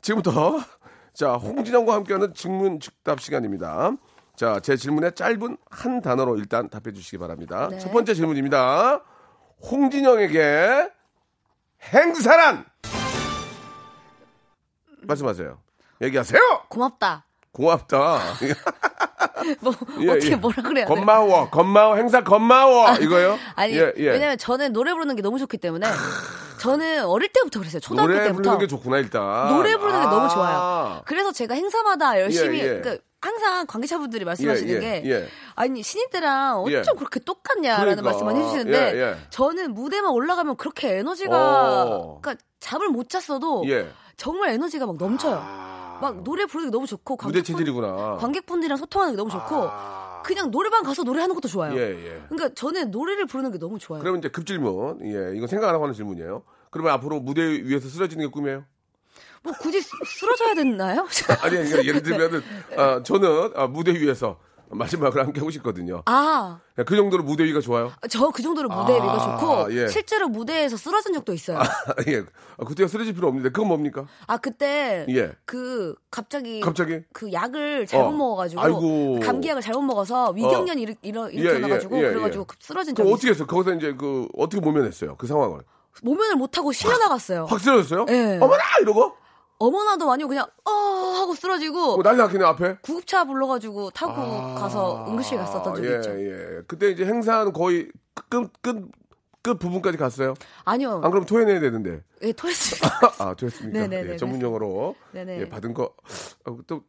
[0.02, 0.58] 지금부터
[1.18, 3.90] 자 홍진영과 함께하는 증문 즉답 시간입니다.
[4.36, 7.66] 자, 제 질문에 짧은 한 단어로 일단 답해 주시기 바랍니다.
[7.72, 7.78] 네.
[7.80, 9.02] 첫 번째 질문입니다.
[9.68, 10.92] 홍진영에게
[11.92, 12.64] 행사란
[15.02, 15.58] 말씀하세요.
[16.02, 16.40] 얘기하세요.
[16.68, 17.26] 고맙다.
[17.50, 18.20] 고맙다.
[19.60, 20.36] 뭐 예, 어떻게 예.
[20.36, 20.94] 뭐라 그래야 돼?
[20.94, 23.36] 고마워, 고마워, 행사 고마워 이거요?
[23.56, 24.10] 아니 예, 예.
[24.10, 25.84] 왜냐면 저는 노래 부르는 게 너무 좋기 때문에
[26.58, 27.80] 저는 어릴 때부터 그랬어요.
[27.80, 29.48] 초등학교 노래 때부터 부르는 게 좋구나 일단.
[29.54, 30.10] 노래 부르는 게 아.
[30.10, 31.02] 너무 좋아요.
[31.06, 32.80] 그래서 제가 행사마다 열심히 예, 예.
[32.80, 35.28] 그러니까 항상 관계자분들이 말씀하시는 예, 예, 게 예.
[35.56, 36.82] 아니 신인 때랑 어쩜 예.
[36.96, 38.02] 그렇게 똑같냐라는 그러니까.
[38.02, 39.16] 말씀을 해주시는데.
[39.30, 42.20] 저는 무대만 올라가면 그렇게 에너지가 어.
[42.20, 43.90] 그러니까 잠을 못 잤어도 예.
[44.16, 45.40] 정말 에너지가 막 넘쳐요.
[45.42, 45.98] 아.
[46.00, 48.16] 막 노래 부르는 게 너무 좋고 무대 관객분, 체질이구나.
[48.20, 50.07] 관객분들이랑 소통하는 게 너무 좋고 아.
[50.28, 51.74] 그냥 노래방 가서 노래하는 것도 좋아요.
[51.74, 52.22] 예, 예.
[52.28, 54.02] 그러니까 저는 노래를 부르는 게 너무 좋아요.
[54.02, 55.00] 그러면 이제 급질문.
[55.06, 56.42] 예, 이거 생각 안 하고 하는 질문이에요.
[56.70, 58.62] 그러면 앞으로 무대 위에서 쓰러지는 게 꿈이에요?
[59.42, 61.06] 뭐 굳이 쓰- 쓰러져야 되나요?
[61.40, 62.42] 아니, 그러니까 예를 들면은,
[62.76, 64.38] 아, 저는 아, 무대 위에서
[64.70, 66.02] 마지막을 함께 하고 싶거든요.
[66.06, 67.92] 아, 그 정도로 무대 위가 좋아요.
[68.10, 69.88] 저 그 정도로 무대 위가 아, 좋고 예.
[69.88, 71.58] 실제로 무대에서 쓰러진 적도 있어요.
[72.08, 72.24] 예.
[72.58, 74.06] 아, 그때가 쓰러질 필요 없는데 그건 뭡니까?
[74.26, 75.32] 아 그때 예.
[75.44, 77.00] 그 갑자기 갑자기?
[77.12, 78.12] 그 약을 잘못 어.
[78.12, 79.20] 먹어가지고 아이고.
[79.20, 82.46] 감기약을 잘못 먹어서 위경련 일으, 일어, 예, 일어나가지고 예, 예, 그래가지고 예.
[82.46, 83.46] 급 쓰러진 적이 어떻게 했어요?
[83.46, 85.16] 거기서 이제 그 어떻게 모면했어요?
[85.16, 85.60] 그 상황을.
[86.02, 87.46] 모면을 못하고 실려 나갔어요.
[87.46, 88.06] 확 쓰러졌어요?
[88.10, 88.38] 예.
[88.40, 89.14] 어머나 이러고
[89.58, 92.78] 어머나도 아니고 그냥 어 하고 쓰러지고 어, 난리 났겠네 앞에.
[92.82, 96.10] 구급차 불러가지고 타고 아, 가서 응급실 갔었던 적이 예, 있죠.
[96.10, 96.62] 예.
[96.66, 97.88] 그때 이제 행사는 거의
[98.28, 98.88] 끝, 끝,
[99.42, 100.34] 끝 부분까지 갔어요.
[100.64, 102.02] 아니요, 안 그러면 토해내야 되는데.
[102.22, 103.14] 예, 토했습니다.
[103.18, 103.80] 아, 됐습니까?
[103.80, 105.40] 네네네, 예, 전문 용어로 네네.
[105.40, 105.92] 예, 받은 거.
[106.44, 106.82] 아, 또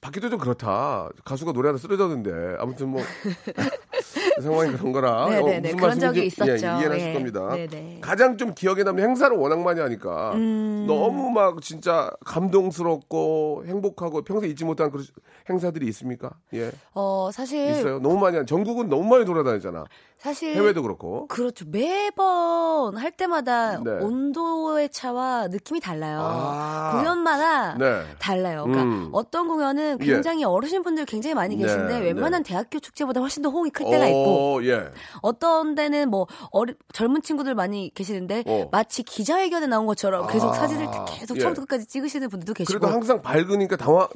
[0.00, 1.08] 받기도 좀 그렇다.
[1.24, 3.02] 가수가 노래하다 쓰러졌는데 아무튼 뭐
[4.42, 5.24] 상황이 그런 거라.
[5.26, 6.66] 어, 네네네, 무슨 그런 말씀인지, 적이 예, 있었죠.
[6.66, 7.48] 이해는 하실 예, 겁니다.
[7.54, 7.98] 네네.
[8.00, 10.84] 가장 좀 기억에 남는 행사를 워낙 많이 하니까 음.
[10.86, 15.04] 너무 막 진짜 감동스럽고 행복하고 평생 잊지 못한 그런
[15.48, 16.30] 행사들이 있습니까?
[16.54, 17.98] 예, 어 사실 있어요.
[18.00, 19.84] 너무 많이 한 전국은 너무 많이 돌아다녔잖아.
[20.18, 21.26] 사실 해외도 그렇고.
[21.26, 21.66] 그렇죠.
[21.68, 23.90] 매번 할 때마다 네.
[24.00, 26.20] 온도의 차와 느낌이 달라요.
[26.22, 26.92] 아.
[26.96, 28.04] 공연마다 네.
[28.18, 28.64] 달라요.
[28.64, 29.10] 그러니까 음.
[29.12, 30.04] 어떤 공연 은 예.
[30.04, 34.06] 굉장히 어르신 분들 굉장히 많이 네, 계신데 웬만한 대학교 축제보다 훨씬 더 호응이 클 때가
[34.08, 34.90] 있고 어, 예.
[35.22, 38.68] 어떤 데는 뭐 어리, 젊은 친구들 많이 계시는데 어.
[38.70, 40.52] 마치 기자회견에 나온 것처럼 계속 아.
[40.52, 41.40] 사진을 계속 예.
[41.40, 44.08] 처음부터 끝까지 찍으시는 분들도 계시고 그래도 항상 밝으니까 당황.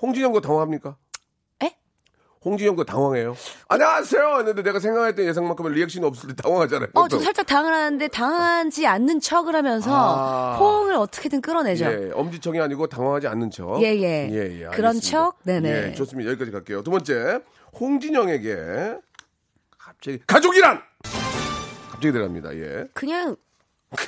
[0.00, 0.96] 홍진영도 당황합니까?
[2.40, 2.44] 에?
[2.44, 3.36] 홍진영도 당황해요.
[3.68, 4.38] 안녕하세요.
[4.38, 6.88] 했는데 내가 생각했던 예상만큼은 리액션이 없을 때 당황하잖아요.
[6.94, 7.08] 어.
[7.08, 10.56] 저 살짝 당황 하는데 당하지 않는 척을 하면서 아.
[10.56, 11.84] 호응을 어떻게든 끌어내죠.
[11.84, 13.82] 예, 엄지척이 아니고 당황하지 않는 척.
[13.82, 14.30] 예, 예.
[14.30, 15.00] 예, 예, 그런.
[15.00, 15.38] 척?
[15.44, 15.88] 네네.
[15.88, 16.30] 예, 좋습니다.
[16.30, 16.82] 여기까지 갈게요.
[16.82, 17.40] 두 번째,
[17.78, 18.96] 홍진영에게
[19.78, 20.80] 갑자기 가족이란
[21.90, 22.54] 갑자기 들어갑니다.
[22.56, 23.36] 예, 그냥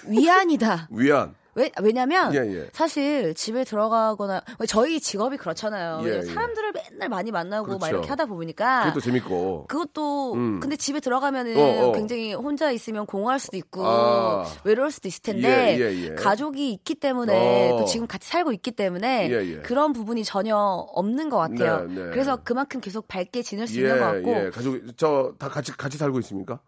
[0.07, 0.89] 위안이다.
[0.93, 1.35] 위안.
[1.55, 2.69] 왜, 왜냐면, 예, 예.
[2.73, 6.01] 사실 집에 들어가거나, 저희 직업이 그렇잖아요.
[6.05, 6.23] 예, 예.
[6.23, 7.97] 사람들을 맨날 많이 만나고 막 그렇죠.
[7.97, 8.85] 이렇게 하다 보니까.
[8.85, 9.67] 그것도 재밌고.
[9.69, 10.61] 그것도, 음.
[10.61, 11.93] 근데 집에 들어가면은 어, 어.
[11.93, 14.47] 굉장히 혼자 있으면 공허할 수도 있고, 아.
[14.65, 16.15] 외로울 수도 있을 텐데, 예, 예, 예.
[16.15, 17.79] 가족이 있기 때문에, 어.
[17.79, 19.63] 또 지금 같이 살고 있기 때문에.
[19.63, 21.87] 그런 부분이 전혀 없는 것 같아요.
[21.87, 22.11] 네, 네.
[22.11, 24.51] 그래서 그만큼 계속 밝게 지낼 수 예, 있는 것 같고, 예.
[24.51, 26.61] 가족 저 다 같이 같이 살고 있습니까?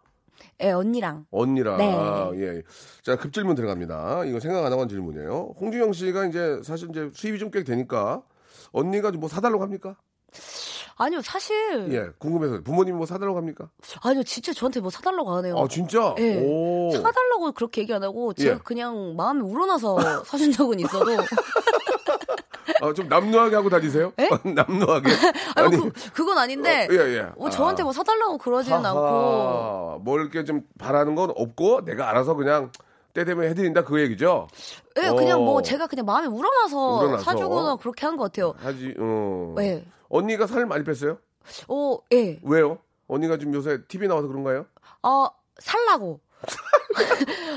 [0.61, 1.25] 예, 언니랑.
[1.31, 1.77] 언니랑.
[1.77, 1.93] 네.
[1.93, 2.61] 아, 예.
[3.03, 4.25] 자, 급 질문 들어갑니다.
[4.25, 5.55] 이거 생각 안 하고 한 질문이에요.
[5.59, 8.21] 홍진영 씨가 이제 사실 이제 수입이 좀 꽤 되니까
[8.71, 9.95] 언니가 뭐 사달라고 합니까?
[10.97, 11.91] 아니요, 사실.
[11.91, 13.69] 예, 궁금해서 부모님이 뭐 사달라고 합니까?
[14.01, 15.57] 아니요, 진짜 저한테 뭐 사달라고 하네요.
[15.57, 16.15] 아, 진짜?
[16.19, 16.41] 예.
[16.41, 16.89] 오.
[16.91, 18.59] 사달라고 그렇게 얘기 안 하고 제가 예.
[18.63, 21.11] 그냥 마음이 우러나서 사준 적은 있어도
[22.81, 24.11] 아, 좀 남루하게 하고 다니세요?
[24.43, 25.09] 남루하게.
[25.55, 27.21] 아니, 그, 그건 아닌데 어, 예, 예.
[27.37, 32.71] 뭐 저한테 뭐 사달라고 그러지는 않고 뭘 이렇게 좀 바라는 건 없고 내가 알아서 그냥
[33.13, 34.47] 때 되면 해드린다 그 얘기죠?
[34.97, 35.45] 예, 그냥 어.
[35.45, 37.23] 뭐 제가 그냥 마음이 우러나서, 우러나서.
[37.23, 38.53] 사주거나 그렇게 한 것 같아요.
[38.57, 39.55] 하지, 어.
[39.59, 39.85] 예.
[40.09, 41.17] 언니가 살 많이 뺐어요?
[41.69, 42.39] 어, 예.
[42.43, 42.77] 왜요?
[43.07, 44.65] 언니가 지금 요새 TV 나와서 그런가요?
[45.03, 45.27] 어,
[45.59, 46.19] 살라고.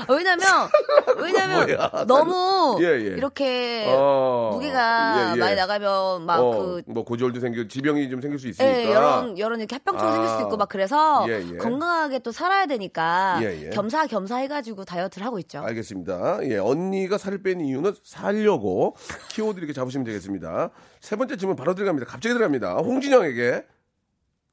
[0.09, 0.69] 왜냐면
[1.17, 3.15] 왜냐면 뭐야, 너무 예, 예.
[3.15, 5.39] 이렇게 어, 무게가 예, 예.
[5.39, 8.77] 많이 나가면 막 어, 그뭐 고지혈도 생기고 지병이 좀 생길 수 있으니까.
[8.77, 10.11] 예, 여러 여러 이렇게 합병증 아.
[10.11, 11.57] 생길 수 있고 막 그래서 예, 예.
[11.57, 13.69] 건강하게 또 살아야 되니까 예, 예.
[13.69, 15.59] 겸사겸사 해가지고 다이어트를 하고 있죠.
[15.59, 16.39] 알겠습니다.
[16.43, 18.95] 예, 언니가 살을 뺀 이유는 살려고
[19.29, 20.71] 키워드 이렇게 잡으시면 되겠습니다.
[21.01, 22.09] 세 번째 질문 바로 들어갑니다.
[22.09, 22.73] 갑자기 들어갑니다.
[22.77, 23.65] 홍진영에게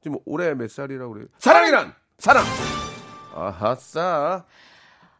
[0.01, 1.27] 지금 올해 몇 살이라고 그래요?
[1.39, 2.43] 사랑이란 사랑.
[3.33, 4.45] 아하싸.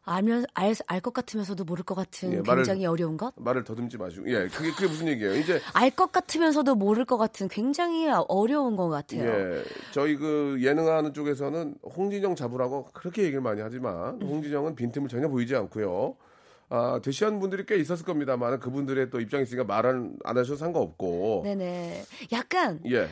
[0.09, 3.33] 알면 알알것 같으면서도 모를 것 같은 예, 말을- 굉장히 어려운 것.
[3.35, 4.29] 말을 더듬지 마시고.
[4.31, 5.35] 예, 그게 그게 무슨 얘기예요?
[5.35, 9.23] 이제 알 것 같으면서도 모를 것 같은 굉장히 어려운 것 같아요.
[9.27, 14.27] 예, 저희 그 예능하는 쪽에서는 홍진영 잡으라고 그렇게 얘기를 많이 하지만 음.
[14.27, 16.15] 홍진영은 빈틈을 전혀 보이지 않고요.
[16.69, 21.41] 아, 대시한 분들이 꽤 있었을 겁니다만 그분들의 또 입장이 있으니까 말은 안 하셔도 상관없고.
[21.43, 22.03] 네네.
[22.31, 23.09] 약간 예,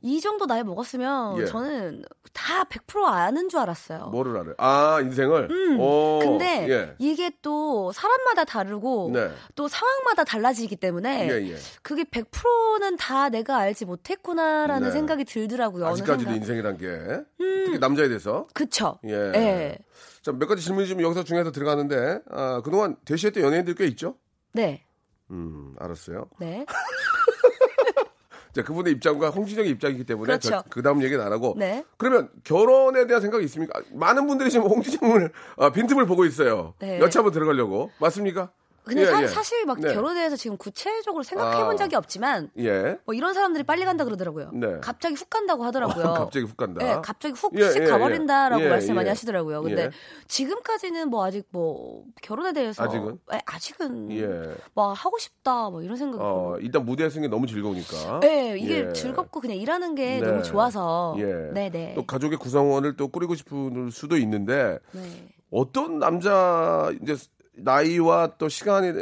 [0.00, 1.46] 이 정도 나이 먹었으면 예.
[1.46, 4.06] 저는 다 100% 아는 줄 알았어요.
[4.06, 4.54] 뭐를 알아요?
[4.58, 5.76] 아, 인생을?
[5.78, 6.94] 오, 음, 근데 예.
[6.98, 9.30] 이게 또 사람마다 다르고 네.
[9.54, 11.56] 또 상황마다 달라지기 때문에 예, 예.
[11.82, 14.92] 그게 100%는 다 내가 알지 못했구나라는 네.
[14.92, 15.86] 생각이 들더라고요.
[15.86, 16.30] 아직까지도.
[16.30, 16.86] 인생이란 게.
[17.38, 18.46] 특히 남자에 대해서.
[18.54, 18.98] 그쵸.
[19.04, 19.12] 예.
[19.34, 19.78] 예.
[20.22, 24.16] 자, 몇 가지 질문이 좀 여기서 중에서 들어가는데, 아, 그동안 대시했던 연예인들 꽤 있죠?
[24.52, 24.84] 네.
[25.30, 26.26] 음, 알았어요.
[26.38, 26.64] 네.
[28.58, 30.64] 자, 그분의 입장과 홍진영의 입장이기 때문에 그렇죠.
[30.68, 31.54] 그 다음 얘기는 안 하고.
[31.56, 31.84] 네.
[31.96, 33.80] 그러면 결혼에 대한 생각이 있습니까?
[33.92, 36.74] 많은 분들이 지금 홍진영을 아, 빈틈을 보고 있어요.
[36.80, 36.98] 네.
[36.98, 37.92] 여차 한번 들어가려고.
[38.00, 38.50] 맞습니까?
[38.88, 39.26] 근데 예, 사, 예.
[39.26, 39.92] 사실 막 네.
[39.92, 41.76] 결혼에 대해서 지금 구체적으로 생각해 본 아.
[41.76, 42.98] 적이 없지만 예.
[43.04, 44.50] 뭐 이런 사람들이 빨리 간다 그러더라고요.
[44.54, 44.78] 네.
[44.80, 46.14] 갑자기 훅 간다고 하더라고요.
[46.14, 46.84] 갑자기 훅 간다.
[46.84, 48.68] 네, 갑자기 훅 예, 씩 예, 가버린다라고 예.
[48.68, 49.10] 말씀 예, 많이 예.
[49.10, 49.62] 하시더라고요.
[49.62, 49.90] 근데 예.
[50.26, 53.18] 지금까지는 뭐 아직 뭐 결혼에 대해서 아직은?
[53.34, 54.54] 예, 아직은 예.
[54.74, 58.20] 뭐 하고 싶다 뭐 이런 생각이 어, 일단 무대에 서는 게 너무 즐거우니까.
[58.20, 58.92] 네, 이게 예.
[58.92, 60.26] 즐겁고 그냥 일하는 게 네.
[60.26, 61.14] 너무 좋아서.
[61.18, 61.24] 예.
[61.52, 61.92] 네, 네.
[61.94, 65.28] 또 가족의 구성원을 또 꾸리고 싶을 수도 있는데 네.
[65.50, 67.16] 어떤 남자 이제
[67.60, 68.92] 나이와 또 시간에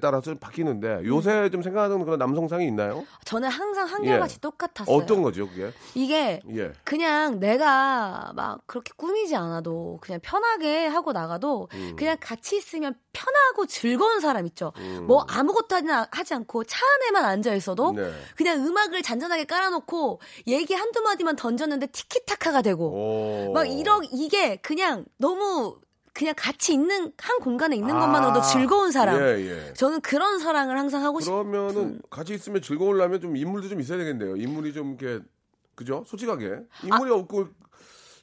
[0.00, 3.04] 따라서 좀 바뀌는데 요새 좀 생각하는 그런 남성상이 있나요?
[3.24, 4.40] 저는 항상 한결같이 예.
[4.40, 4.94] 똑같았어요.
[4.96, 5.72] 어떤 거죠, 그게?
[5.94, 6.72] 이게 예.
[6.84, 11.96] 그냥 내가 막 그렇게 꾸미지 않아도 그냥 편하게 하고 나가도 음.
[11.96, 14.72] 그냥 같이 있으면 편하고 즐거운 사람 있죠.
[15.06, 18.10] 뭐 아무것도 하지- 하지 않고 차 안에만 앉아 있어도 네.
[18.36, 23.52] 그냥 음악을 잔잔하게 깔아놓고 얘기 한두 마디만 던졌는데 티키타카가 되고 오.
[23.52, 25.78] 막 이러 이게 그냥 너무
[26.16, 29.20] 그냥 같이 있는 한 공간에 있는 것만으로도 아, 즐거운 사람.
[29.20, 29.72] 예, 예.
[29.74, 31.30] 저는 그런 사랑을 항상 하고 싶.
[31.30, 34.36] 그러면은 같이 있으면 즐거우려면 좀 인물도 좀 있어야 되겠네요.
[34.36, 35.22] 인물이 좀 이렇게
[35.74, 36.04] 그죠?
[36.06, 37.14] 솔직하게 인물이 아.
[37.16, 37.48] 없고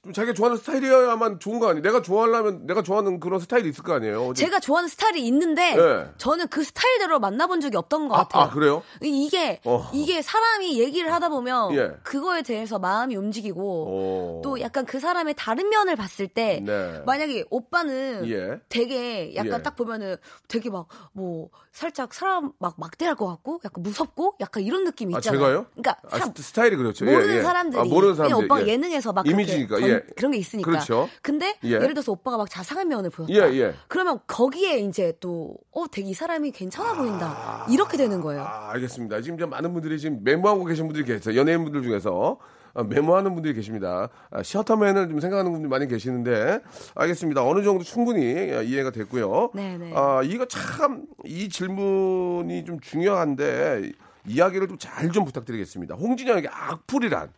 [0.04, 1.82] 좀 자기가 좋아하는 스타일이어야만 좋은 거 아니에요?
[1.82, 4.34] 내가 좋아하려면 내가 좋아하는 그런 스타일이 있을 거 아니에요?
[4.34, 6.06] 제가 좋아하는 스타일이 있는데 네.
[6.18, 8.44] 저는 그 스타일대로 만나본 적이 없던 것 아, 같아요.
[8.44, 8.84] 아, 그래요?
[9.02, 9.90] 이- 이게 어.
[9.94, 11.92] 이게 사람이 얘기를 하다 보면 예.
[12.04, 14.42] 그거에 대해서 마음이 움직이고 오.
[14.44, 17.02] 또 약간 그 사람의 다른 면을 봤을 때 네.
[17.06, 18.60] 만약에 오빠는 예.
[18.68, 19.64] 되게 약간 예.
[19.64, 20.18] 딱 보면은
[20.50, 25.20] 되게 막 뭐 살짝 사람 막 막대할 것 같고 약간 무섭고 약간 이런 느낌이 아,
[25.20, 25.40] 있잖아요.
[25.40, 25.66] 제가요?
[25.76, 27.06] 그러니까 아, 스- 스타일이 그렇죠.
[27.06, 27.42] 모르는 예, 예.
[27.42, 28.46] 사람들이 아, 모르는 사람들.
[28.46, 28.72] 오빠가 예.
[28.74, 30.04] 예능에서 막 이미지니까, 던- 예.
[30.16, 30.70] 그런 게 있으니까.
[30.70, 31.10] 그렇죠.
[31.22, 31.70] 근데 예.
[31.72, 31.78] 예.
[31.80, 33.34] 를 들어서 오빠가 막 자상한 면을 보였다.
[33.34, 33.74] 예, 예.
[33.88, 37.66] 그러면 거기에 이제 또 어, 되게 이 사람이 괜찮아 보인다.
[37.70, 38.42] 이렇게 되는 거예요.
[38.44, 39.22] 아, 알겠습니다.
[39.22, 41.36] 지금 이제 많은 분들이 지금 메모하고 계신 분들이 계세요.
[41.40, 42.38] 연예인분들 중에서
[42.76, 44.10] 아, 메모하는 분들이 계십니다.
[44.32, 46.60] 아, 셔터맨을 좀 생각하는 분들이 많이 계시는데
[46.96, 47.44] 알겠습니다.
[47.46, 49.52] 어느 정도 충분히 아, 이해가 됐고요.
[49.54, 49.94] 네네.
[49.96, 53.92] 아, 이거 참 이 질문이 좀 중요한데
[54.28, 55.96] 이야기를 좀 잘좀 부탁드리겠습니다.
[55.96, 57.30] 홍진영에게 악플이란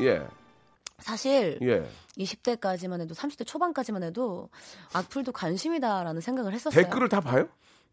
[0.00, 0.22] 예,
[0.98, 1.86] 사실 예.
[2.18, 4.48] 20대까지만 해도 30대 초반까지만 해도
[4.92, 6.82] 악플도 관심이다라는 생각을 했었어요.
[6.82, 7.48] 댓글을 다 봐요?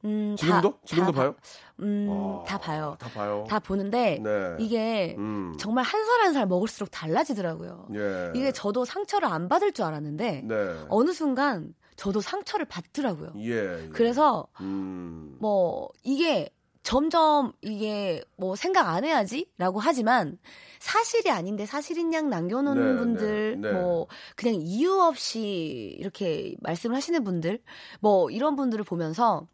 [0.06, 0.72] 음, 지금도?
[0.72, 1.36] 다- 지금도 다- 봐요?
[1.80, 2.96] 음, 아, 다 봐요.
[3.00, 3.46] 다 봐요.
[3.50, 4.56] 다 보는데 네.
[4.60, 5.56] 이게 음.
[5.58, 7.88] 정말 한살 한 살 먹을수록 달라지더라고요.
[7.96, 8.32] 예.
[8.36, 10.56] 이게 저도 상처를 안 받을 줄 알았는데 네.
[10.90, 13.34] 어느 순간 저도 상처를 받더라고요.
[13.38, 13.52] 예.
[13.86, 13.90] 예.
[13.94, 15.38] 그래서 음.
[15.40, 16.50] 뭐 이게
[16.84, 20.38] 점점 이게 뭐 생각 안 해야지라고 하지만
[20.80, 23.74] 사실이 아닌데 사실인 양 남겨놓는 네, 분들 네, 네.
[23.74, 27.62] 뭐 그냥 이유 없이 이렇게 말씀을 하시는 분들
[28.02, 29.48] 뭐 이런 분들을 보면서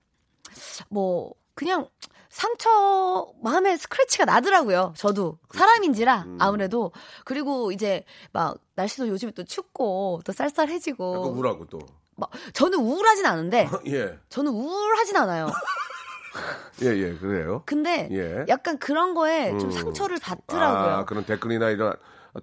[0.89, 1.87] 뭐 그냥
[2.29, 4.93] 상처 마음에 스크래치가 나더라고요.
[4.95, 6.37] 저도 사람인지라 음.
[6.39, 6.91] 아무래도
[7.25, 11.79] 그리고 이제 막 날씨도 요즘에 또 춥고 또 약간 쌀쌀해지고 우울하고 또.
[12.15, 14.17] 막 저는 우울하진 않은데 예.
[14.29, 15.47] 저는 우울하진 않아요.
[16.83, 17.63] 예, 예, 그래요.
[17.65, 18.45] 근데 예.
[18.47, 19.71] 약간 그런 거에 좀 음.
[19.71, 20.93] 상처를 받더라고요.
[20.95, 21.93] 아, 그런 댓글이나 이런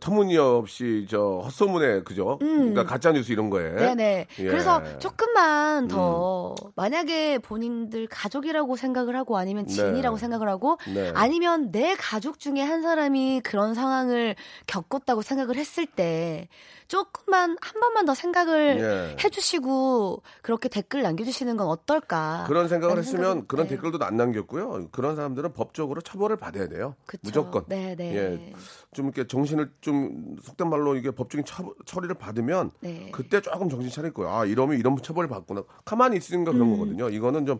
[0.00, 2.38] 터무니없이 저 헛소문에 그죠?
[2.38, 3.70] 그러니까 가짜 뉴스 이런 거에.
[3.70, 3.76] 음.
[3.76, 4.26] 네네.
[4.38, 4.42] 예.
[4.42, 4.48] 음.
[4.48, 10.20] 그래서 조금만 더 만약에 본인들 가족이라고 생각을 하고 아니면 지인이라고 네.
[10.20, 11.12] 생각을 하고 네.
[11.14, 14.34] 아니면 내 가족 중에 한 사람이 그런 상황을
[14.66, 16.48] 겪었다고 생각을 했을 때
[16.88, 19.16] 조금만 한 번만 더 생각을 예.
[19.22, 22.44] 해주시고 그렇게 댓글 남겨주시는 건 어떨까?
[22.46, 23.74] 그런 생각을 했으면 그런 네.
[23.74, 24.88] 댓글도 안 남겼고요.
[24.92, 26.94] 그런 사람들은 법적으로 처벌을 받아야 돼요.
[27.06, 27.20] 그쵸.
[27.22, 27.64] 무조건.
[27.66, 28.16] 네 네.
[28.16, 28.52] 예.
[28.92, 33.10] 좀 이렇게 정신을 좀 속된 말로 이게 법적인 처, 처리를 받으면 네.
[33.12, 34.32] 그때 조금 정신 차릴 거예요.
[34.32, 35.64] 아 이러면 이런 처벌을 받구나.
[35.84, 36.72] 가만히 있으니까 그런 음.
[36.78, 37.08] 거거든요.
[37.08, 37.58] 이거는 좀,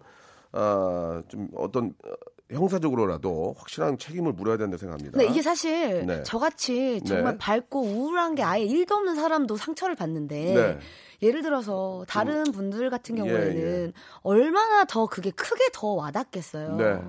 [0.53, 2.11] 아, 좀 어떤 어,
[2.51, 5.19] 형사적으로라도 확실한 책임을 물어야 된다 생각합니다.
[5.19, 6.23] 근데 이게 사실 네.
[6.23, 7.39] 저같이 정말 네.
[7.39, 10.79] 밝고 우울한 게 아예 일도 없는 사람도 상처를 받는데 네.
[11.23, 13.93] 예를 들어서 다른 분들 같은 예, 경우에는 예.
[14.23, 16.77] 얼마나 더 그게 크게 더 와닿겠어요.
[16.77, 17.01] 네.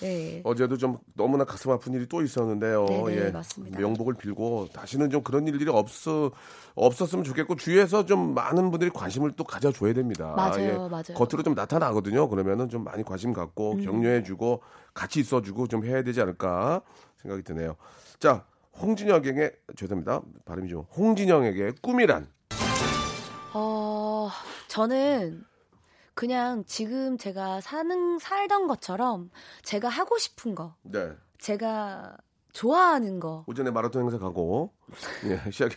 [0.00, 0.42] 네.
[0.44, 2.84] 어제도 좀 너무나 가슴 아픈 일이 또 있었는데요.
[2.86, 3.30] 네네, 예.
[3.30, 3.78] 맞습니다.
[3.78, 6.30] 명복을 빌고 다시는 좀 그런 일들이 없어
[6.74, 10.34] 없었으면 좋겠고 주위에서 좀 많은 분들이 관심을 또 가져줘야 됩니다.
[10.36, 11.04] 맞아요, 맞아요.
[11.10, 11.14] 음.
[11.14, 12.28] 겉으로 좀 나타나거든요.
[12.28, 14.60] 그러면은 좀 많이 관심 갖고 격려해주고
[14.94, 16.82] 같이 있어주고 좀 해야 되지 않을까
[17.16, 17.76] 생각이 드네요.
[18.18, 18.46] 자,
[18.80, 20.22] 홍진영에게 죄송합니다.
[20.44, 22.28] 발음이 좀 홍진영에게 꿈이란
[23.52, 24.30] 어,
[24.68, 25.44] 저는
[26.14, 29.30] 그냥 지금 제가 사는 살던 것처럼
[29.62, 31.12] 제가 하고 싶은 거, 네.
[31.38, 32.16] 제가
[32.54, 33.44] 좋아하는 거.
[33.48, 34.70] 오전에 마라톤 행사 가고
[35.26, 35.72] 예 시작.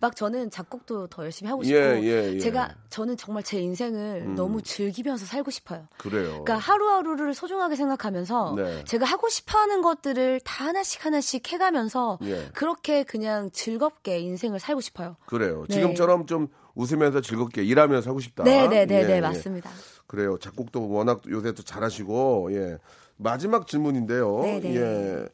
[0.00, 2.38] 막 저는 작곡도 더 열심히 하고 싶고 예, 예, 예.
[2.38, 4.34] 제가 저는 정말 제 인생을 음.
[4.36, 5.86] 너무 즐기면서 살고 싶어요.
[5.98, 6.44] 그래요.
[6.44, 8.84] 그러니까 하루하루를 소중하게 생각하면서 네.
[8.84, 12.48] 제가 하고 싶어하는 것들을 다 하나씩 하나씩 해가면서 예.
[12.54, 15.16] 그렇게 그냥 즐겁게 인생을 살고 싶어요.
[15.26, 15.64] 그래요.
[15.68, 15.74] 네.
[15.74, 16.46] 지금처럼 좀
[16.76, 18.44] 웃으면서 즐겁게 일하면서 하고 싶다.
[18.44, 19.20] 네네네네 예, 예.
[19.20, 19.68] 맞습니다.
[20.06, 20.38] 그래요.
[20.38, 22.78] 작곡도 워낙 요새 또 잘하시고 예
[23.16, 24.42] 마지막 질문인데요.
[24.42, 24.76] 네네.
[24.76, 25.28] 예.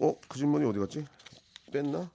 [0.00, 1.04] 어 그 질문이 어디 갔지?
[1.72, 2.08] 뺐나?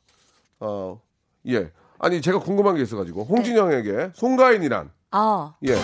[0.60, 1.02] 어
[1.48, 1.72] 예.
[2.00, 5.76] 아니 제가 궁금한 게 있어가지고 홍진영에게 송가인이란 아 예.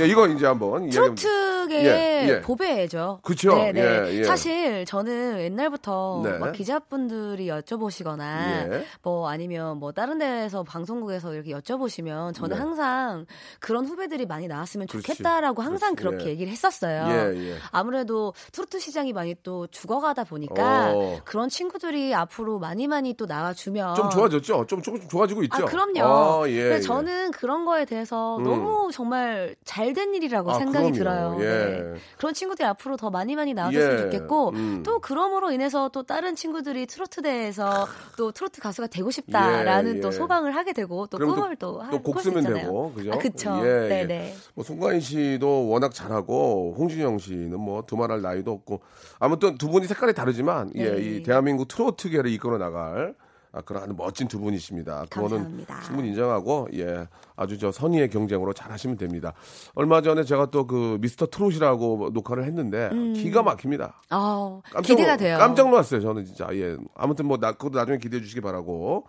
[0.00, 1.28] 예 이거 이제 한번 이야기 한번- 트
[1.72, 2.40] 로트계의 예, 예.
[2.40, 3.20] 보배죠.
[3.22, 3.54] 그쵸?
[3.54, 3.80] 네네.
[3.80, 4.24] 예, 예.
[4.24, 6.38] 사실 저는 옛날부터 네.
[6.38, 8.84] 막 기자분들이 여쭤보시거나 예.
[9.02, 12.60] 뭐 아니면 뭐 다른 데에서 방송국에서 이렇게 여쭤보시면 저는 네.
[12.62, 13.26] 항상
[13.60, 15.06] 그런 후배들이 많이 나왔으면 그렇지.
[15.06, 16.16] 좋겠다라고 항상 그렇지.
[16.16, 16.32] 그렇게 예.
[16.32, 17.06] 얘기를 했었어요.
[17.08, 17.56] 예, 예.
[17.70, 21.20] 아무래도 트로트 시장이 많이 또 죽어가다 보니까 어.
[21.24, 24.66] 그런 친구들이 앞으로 많이 많이 또 나와주면 좀 좋아졌죠?
[24.66, 25.62] 좀 조금씩 좋아지고 있죠?
[25.62, 26.00] 아, 그럼요.
[26.02, 26.80] 아, 예, 예.
[26.80, 28.44] 저는 그런 거에 대해서 음.
[28.44, 31.38] 너무 정말 잘된 일이라고 아, 생각이 그럼요.
[31.38, 31.38] 들어요.
[31.40, 31.61] 예.
[31.66, 31.94] 네.
[32.18, 34.02] 그런 친구들이 앞으로 더 많이 많이 나와줬으면 예.
[34.02, 34.82] 좋겠고 음.
[34.84, 40.12] 또 그럼으로 인해서 또 다른 친구들이 트로트대에서 또 트로트 가수가 되고 싶다라는 예, 또 예.
[40.12, 42.44] 소망을 하게 되고 또 꿈을 또, 또 곡 쓰면.
[42.44, 43.12] 되고, 그죠?
[43.12, 43.60] 아, 그쵸.
[43.64, 43.88] 예, 예.
[43.88, 44.34] 네네.
[44.54, 48.80] 뭐 송가인 씨도 워낙 잘하고 홍진영 씨는 뭐 두말할 나이도 없고
[49.18, 50.98] 아무튼 두 분이 색깔이 다르지만 예, 네.
[51.00, 53.31] 이 대한민국 트로트계를 이끌어 나갈 아,
[53.66, 55.04] 그런 아주 멋진 두 분이십니다.
[55.10, 55.80] 그거는 감사합니다.
[55.82, 59.34] 충분히 인정하고 예 아주 저 선의의 경쟁으로 잘하시면 됩니다.
[59.74, 64.00] 얼마 전에 제가 또 그 미스터 트롯이라고 녹화를 했는데 기가 막힙니다.
[64.08, 64.96] 아, 깜짝 음.
[64.96, 65.38] 기대가 놀- 돼요.
[65.38, 66.48] 깜짝 놀랐어요, 저는 진짜.
[66.52, 66.76] 예.
[66.94, 69.06] 아무튼 뭐, 나, 그것도 나중에 기대해 주시기 바라고.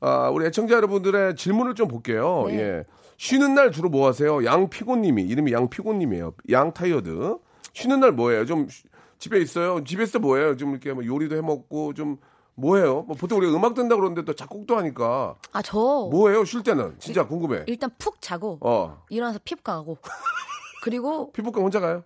[0.00, 2.44] 아, 우리 애청자 여러분들의 질문을 좀 볼게요.
[2.46, 2.58] 네.
[2.60, 2.84] 예.
[3.16, 4.44] 쉬는 날 주로 뭐 하세요?
[4.44, 6.34] 양피곤님이, 이름이 양피곤님이에요.
[6.50, 7.38] 양 tired.
[7.72, 8.46] 쉬는 날 뭐예요?
[8.46, 8.84] 좀 쉬-
[9.18, 9.82] 집에 있어요?
[9.84, 10.56] 집에서 뭐예요?
[10.56, 12.18] 좀 이렇게 뭐 요리도 해 먹고 좀
[12.60, 13.02] 뭐예요?
[13.02, 15.78] 뭐 보통 우리가 음악 듣는다 그러는데 또 작곡도 하니까 아, 저
[16.10, 16.44] 뭐예요?
[16.44, 17.64] 쉴 때는 진짜 궁금해.
[17.66, 19.02] 일단 푹 자고 어.
[19.08, 19.98] 일어나서 피부과 가고
[20.82, 22.04] 그리고 피부과 혼자 가요?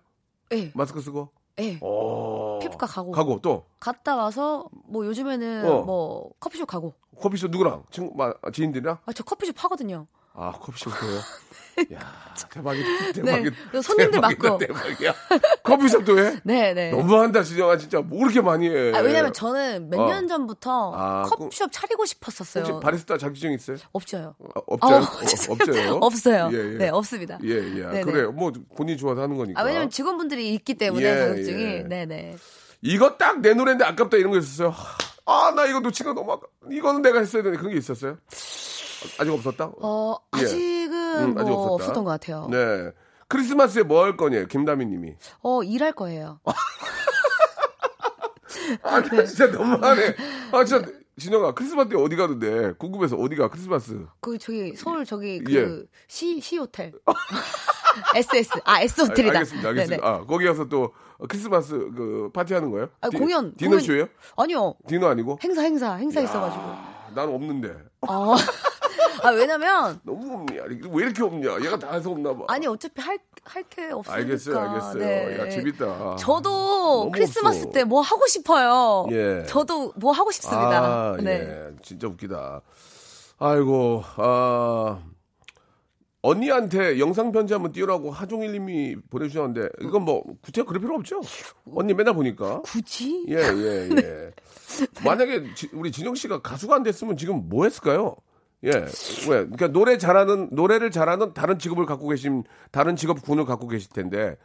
[0.53, 1.29] 예, 마스크 쓰고?
[1.59, 1.77] 예.
[1.81, 2.59] 어.
[2.61, 5.81] 피부과 가고 가고 또 갔다 와서 뭐 요즘에는 어.
[5.83, 7.83] 뭐 커피숍 가고 커피숍 누구랑?
[7.91, 8.97] 친구, 마- 지인들이랑?
[9.05, 10.07] 아 저 커피숍 하거든요.
[10.37, 11.19] 아, 커피숍도요?
[11.93, 11.99] 야,
[12.49, 12.87] 대박이다.
[12.87, 13.11] 네.
[13.11, 13.55] 대박이다.
[13.69, 14.57] 그래서 손님들 대박이다, 맞고.
[14.59, 15.13] 대박이야.
[15.63, 16.39] 커피숍도 해?
[16.45, 16.91] 네, 네.
[16.91, 17.77] 너무한다, 진영아.
[17.77, 18.93] 진짜 뭐 그렇게 많이 해.
[18.93, 20.07] 아, 왜냐면 저는 몇 어.
[20.07, 22.63] 년 전부터 아, 커피숍 차리고 싶었었어요.
[22.63, 23.75] 혹시 바리스타 자격증 있어요?
[23.91, 24.35] 없죠요.
[24.55, 24.97] 아, 없어요?
[24.97, 25.97] 어, 어.
[25.99, 25.99] 없어요?
[26.01, 26.49] 없어요.
[26.53, 26.77] 예, 예.
[26.77, 27.39] 네, 없습니다.
[27.43, 27.81] 예, 예.
[27.81, 28.01] 네네.
[28.03, 28.31] 그래요.
[28.31, 29.59] 뭐, 본인이 좋아서 하는 거니까.
[29.59, 31.63] 아, 왜냐면 직원분들이 있기 때문에 예, 자격증이.
[31.63, 31.83] 예.
[31.83, 32.37] 네네.
[32.83, 34.73] 이거 딱 내 노래인데 아깝다 이런 거 있었어요.
[35.25, 38.17] 아, 나 이거 놓친 거 너무 아깝 이거는 내가 했어야 되는데 그런 게 있었어요?
[39.19, 39.71] 아직 없었다?
[39.81, 40.41] 어, 예.
[40.43, 41.73] 아직은 음, 아직 뭐 없었다.
[41.73, 42.47] 없었던 것 같아요.
[42.51, 42.91] 네.
[43.27, 45.15] 크리스마스에 뭐 할 거냐, 김다미 님이.
[45.41, 46.39] 어, 일할 거예요.
[48.83, 50.15] 아, 나 진짜 너무하네.
[50.51, 50.87] 아, 진짜,
[51.17, 52.73] 진영아, 크리스마스 때 어디 가는데?
[52.73, 54.05] 궁금해서 어디가, 크리스마스?
[54.21, 55.65] 그, 저기, 서울 저기, 예.
[55.65, 56.93] 그, 시, 시 호텔.
[58.15, 58.59] SS.
[58.65, 59.33] 아, S 아, 호텔이다.
[59.39, 60.05] 알겠습니다, 알겠습니다.
[60.05, 60.15] 네네.
[60.17, 60.93] 아, 거기 가서 또
[61.29, 62.89] 크리스마스 그 파티 하는 거예요?
[63.01, 63.55] 아, 디- 공연.
[63.55, 64.75] 디너쇼예요 아니요.
[64.87, 65.39] 디너 아니고?
[65.43, 66.61] 행사, 행사, 행사 있어가지고.
[66.61, 67.73] 아, 나는 없는데.
[68.01, 68.35] 아,
[69.23, 70.63] 아, 왜냐면, 너무 없냐?
[70.91, 71.57] 왜 이렇게 없냐?
[71.63, 72.43] 얘가 다 해서 없나 봐.
[72.47, 74.13] 아니, 어차피 할, 할 게 없으니까.
[74.13, 74.93] 알겠어요, 알겠어요.
[74.99, 75.39] 네.
[75.39, 76.15] 야, 재밌다.
[76.17, 77.69] 저도 크리스마스.
[77.71, 79.07] 때 뭐 하고 싶어요.
[79.11, 79.43] 예.
[79.47, 81.11] 저도 뭐 하고 싶습니다.
[81.13, 81.41] 아, 네.
[81.41, 81.75] 예.
[81.81, 82.61] 진짜 웃기다.
[83.37, 84.99] 아이고, 아.
[86.21, 91.21] 언니한테 영상 편지 한번 띄우라고 하종일님이 보내주셨는데 이건 뭐 구체적 그럴 필요 없죠.
[91.75, 92.61] 언니 맨날 보니까.
[92.63, 93.25] 굳이?
[93.29, 94.01] 예, 예, 네.
[94.01, 94.31] 예.
[95.03, 98.15] 만약에 지- 우리 진영 씨가 가수가 안 됐으면 지금 뭐 했을까요?
[98.65, 98.71] 예.
[98.71, 99.45] 왜?
[99.45, 104.37] 그러니까 노래 잘하는 노래를 잘하는 다른 직업을 갖고 계신 다른 직업 군을 갖고 계실 텐데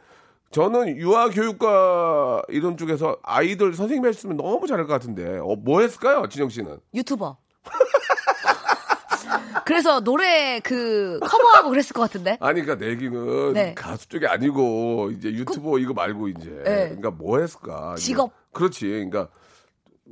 [0.51, 6.27] 저는 유아 교육과 이런 쪽에서 아이들 선생님이 했으면 너무 잘할 것 같은데 어, 뭐 했을까요,
[6.29, 6.77] 진영 씨는?
[6.93, 7.37] 유튜버.
[9.65, 12.37] 그래서 노래 그 커버하고 그랬을 것 같은데.
[12.41, 13.73] 아니, 그러니까 내 얘기는 네.
[13.73, 16.89] 가수 쪽이 아니고 이제 유튜버 이거 말고 이제 네.
[16.89, 17.95] 그러니까 뭐 했을까?
[17.95, 18.31] 직업.
[18.51, 18.87] 그렇지.
[18.87, 19.29] 그러니까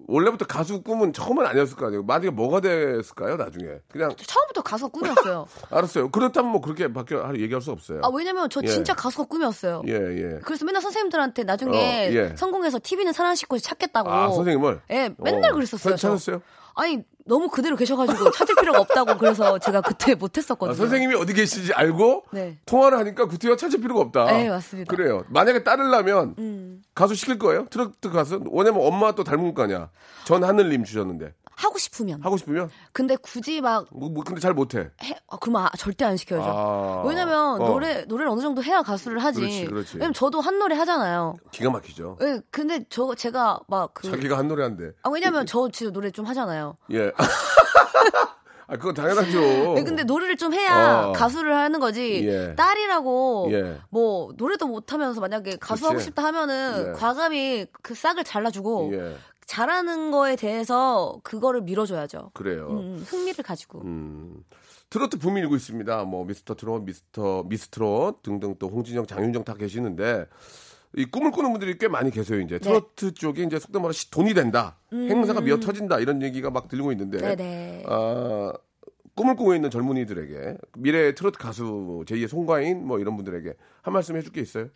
[0.08, 2.04] 원래부터 가수 꿈은 처음은 아니었을 거 아니에요.
[2.04, 3.80] 만약에 뭐가 됐을까요, 나중에?
[3.92, 5.48] 그냥 처음부터 가수가 꿈이었어요.
[5.70, 6.10] 알았어요.
[6.10, 8.02] 그렇다면 뭐 그렇게 할 얘기할 수 없어요.
[8.04, 8.68] 아 왜냐면 저 예.
[8.68, 9.82] 진짜 가수가 꿈이었어요.
[9.88, 10.40] 예, 예.
[10.44, 11.78] 그래서 맨날 선생님들한테 나중에
[12.10, 12.36] 어, 예.
[12.36, 14.12] 성공해서 TV는 사랑식고 찾겠다고.
[14.12, 14.82] 아, 선생님을?
[14.92, 15.96] 예, 맨날 어, 그랬었어요.
[15.96, 16.10] 저.
[16.10, 16.42] 찾았어요?
[16.76, 20.74] 아니 너무 그대로 계셔가지고 찾을 필요가 없다고 그래서 제가 그때 못했었거든요.
[20.74, 22.58] 아, 선생님이 어디 계시지 알고 네.
[22.66, 24.26] 통화를 하니까 구태여 찾을 필요가 없다.
[24.26, 24.96] 네, 맞습니다.
[24.96, 25.24] 그래요.
[25.30, 26.82] 만약에 따르려면 음.
[26.96, 27.68] 가수 시킬 거예요?
[27.70, 28.44] 트로트 가수?
[28.52, 29.90] 왜냐면 엄마 또 닮은 거 아니야.
[30.26, 31.34] 전 하늘님 주셨는데.
[31.60, 32.22] 하고 싶으면.
[32.24, 34.90] 하고 싶으면 근데 굳이 막 뭐, 뭐 근데 잘 못해.
[35.04, 36.50] 해, 아, 그러면 아, 절대 안 시켜야죠.
[36.50, 37.04] 아.
[37.06, 37.68] 왜냐면 어.
[37.68, 39.42] 노래 노래를 어느 정도 해야 가수를 하지.
[39.42, 39.98] 그렇지, 그렇지.
[39.98, 41.36] 왜냐면 저도 한 노래 하잖아요.
[41.52, 42.18] 기가 막히죠.
[42.22, 44.10] 예, 근데 저 제가 막 그.
[44.10, 44.92] 자기가 한 노래 한대.
[45.04, 46.78] 아 왜냐면 저 진짜 노래 좀 하잖아요.
[46.92, 47.12] 예.
[48.72, 49.78] 아, 그건 당연하죠.
[49.78, 51.12] 예, 근데 노래를 좀 해야 어.
[51.14, 52.24] 가수를 하는 거지.
[52.28, 52.54] 예.
[52.56, 53.80] 딸이라고 예.
[53.90, 55.86] 뭐 노래도 못 하면서 만약에 가수 그렇지.
[55.86, 56.92] 하고 싶다 하면은 예.
[57.00, 59.18] 과감히 그 싹을 잘라주고 예.
[59.50, 62.30] 잘하는 거에 대해서 그거를 밀어줘야죠.
[62.36, 62.68] 그래요.
[62.70, 63.82] 음, 흥미를 가지고.
[63.82, 64.44] 음.
[64.92, 66.04] 트로트 붐이 일고 있습니다.
[66.04, 70.28] 뭐 미스터 트롯, 미스터 미스트롯 등등 또 홍진영, 장윤정 다 계시는데
[70.98, 72.38] 이 꿈을 꾸는 분들이 꽤 많이 계세요.
[72.38, 72.46] 네.
[72.46, 76.68] 이제 트로트 쪽에 이제 속된 말로 시- 돈이 된다, 행사가 미어 터진다 이런 얘기가 막
[76.68, 77.22] 들리고 있는데, 음.
[77.36, 77.84] 네네.
[77.88, 78.54] 아,
[79.20, 84.32] 꿈을 꾸고 있는 젊은이들에게 미래 트로트 가수 제2의 송가인 뭐 이런 분들에게 한 말씀 해줄
[84.32, 84.70] 게 있어요?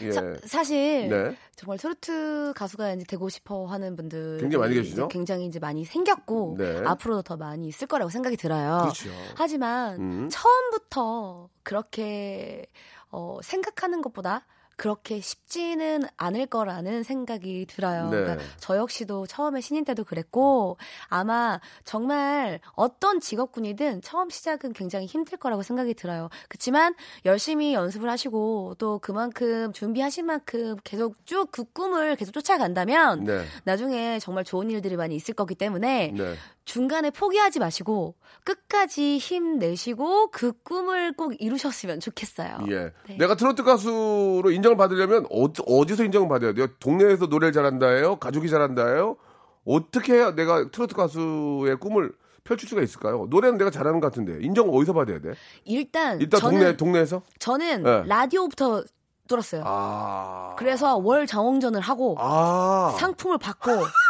[0.00, 0.10] 예.
[0.10, 1.36] 사, 사실 네.
[1.54, 5.08] 정말 트로트 가수가 이제 되고 싶어 하는 분들 굉장히 많이 계시죠?
[5.08, 6.82] 굉장히 이제 많이 생겼고 네.
[6.86, 8.78] 앞으로도 더 많이 있을 거라고 생각이 들어요.
[8.84, 9.10] 그렇죠.
[9.34, 10.28] 하지만 음.
[10.30, 12.64] 처음부터 그렇게
[13.10, 14.46] 어, 생각하는 것보다
[14.80, 18.04] 그렇게 쉽지는 않을 거라는 생각이 들어요.
[18.08, 18.16] 네.
[18.16, 20.78] 그러니까 저 역시도 처음에 신인 때도 그랬고
[21.08, 26.30] 아마 정말 어떤 직업군이든 처음 시작은 굉장히 힘들 거라고 생각이 들어요.
[26.48, 26.94] 그렇지만
[27.26, 33.44] 열심히 연습을 하시고 또 그만큼 준비하신 만큼 계속 쭉 그 꿈을 계속 쫓아간다면 네.
[33.64, 36.34] 나중에 정말 좋은 일들이 많이 있을 거기 때문에 네.
[36.70, 38.14] 중간에 포기하지 마시고
[38.44, 42.58] 끝까지 힘내시고 그 꿈을 꼭 이루셨으면 좋겠어요.
[42.68, 42.92] 예.
[43.08, 43.16] 네.
[43.18, 46.68] 내가 트로트 가수로 인정을 받으려면 어디, 어디 서 인정을 받아야 돼요?
[46.78, 48.20] 동네에서 노래를 잘한다예요?
[48.20, 49.16] 가족이 잘한다예요?
[49.64, 52.12] 어떻게 해야 내가 트로트 가수의 꿈을
[52.44, 53.26] 펼칠 수가 있을까요?
[53.28, 55.32] 노래는 내가 잘하는 것 같은데 인정 어디서 받아야 돼?
[55.64, 58.04] 일단, 일단 저는 동네 동네에서 저는 네.
[58.06, 58.84] 라디오부터
[59.26, 59.62] 뚫었어요.
[59.66, 63.72] 아 그래서 월 장원전을 하고 아 상품을 받고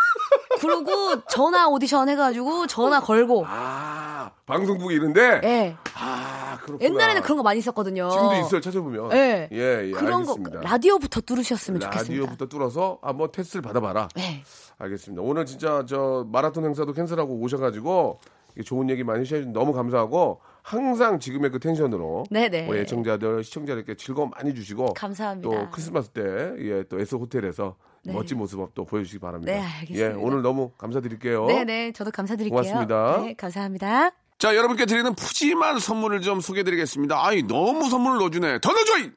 [0.61, 6.85] 그리고 전화 오디션 해가지고 전화 걸고 아 방송국이 이런데 예 아 그렇구나.
[6.89, 8.09] 옛날에는 그런 거 많이 있었거든요.
[8.11, 9.49] 지금도 있어요 찾아보면 예.
[9.53, 10.61] 예, 예 그런 알겠습니다.
[10.61, 12.21] 거 라디오부터 뚫으셨으면 좋겠습니다.
[12.23, 14.09] 라디오부터 뚫어서 한번 테스트를 받아봐라.
[14.17, 14.43] 네.
[14.79, 15.23] 알겠습니다.
[15.23, 18.19] 오늘 진짜 저 마라톤 행사도 캔슬하고 오셔가지고
[18.65, 22.69] 좋은 얘기 많이 해주셔서 너무 감사하고 항상 지금의 그 텐션으로 네네.
[22.69, 25.49] 우리 애청자들 시청자들께 즐거움 많이 주시고 감사합니다.
[25.49, 28.13] 또 크리스마스 때또 S 호텔에서 네.
[28.13, 29.53] 멋진 모습 또 보여주시기 바랍니다.
[29.53, 30.11] 네, 알겠습니다.
[30.13, 31.47] 예, 오늘 너무 감사드릴게요.
[31.47, 32.51] 네 네 저도 감사드릴게요.
[32.57, 33.23] 고맙습니다.
[33.23, 34.11] 네 감사합니다.
[34.39, 37.27] 자, 여러분께 드리는 푸짐한 선물을 좀 소개해드리겠습니다.
[37.27, 38.61] 아이, 너무 선물을 넣어주네.
[38.61, 38.99] 더 넣어줘!
[39.01, 39.11] 이!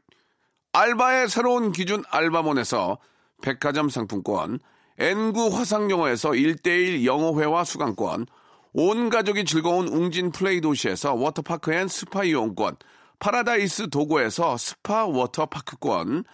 [0.73, 2.97] 알바의 새로운 기준 알바몬에서
[3.41, 4.59] 백화점 상품권,
[4.97, 8.25] N구 화상영어에서 1대1 영어회화 수강권,
[8.73, 12.75] 온 가족이 즐거운 웅진 플레이 도시에서 워터파크 and 스파 이용권,
[13.19, 16.25] 파라다이스 도고에서 스파 워터파크권,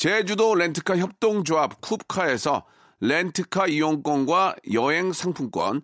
[0.00, 2.62] 제주도 렌트카 협동조합 쿱카에서
[3.00, 5.82] 렌트카 이용권과 여행 상품권,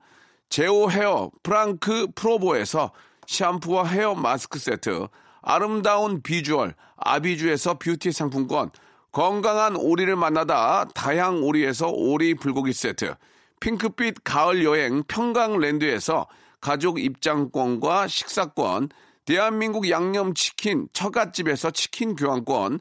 [0.48, 2.92] 제오 헤어 프랑크 프로보에서
[3.26, 5.08] 샴푸와 헤어 마스크 세트,
[5.42, 8.70] 아름다운 비주얼 아비주에서 뷰티 상품권,
[9.12, 13.16] 건강한 오리를 만나다 다향 오리에서 오리 불고기 세트,
[13.60, 16.26] 핑크빛 가을 여행 평강랜드에서
[16.62, 18.88] 가족 입장권과 식사권,
[19.26, 22.80] 대한민국 양념치킨 처갓집에서 치킨 교환권,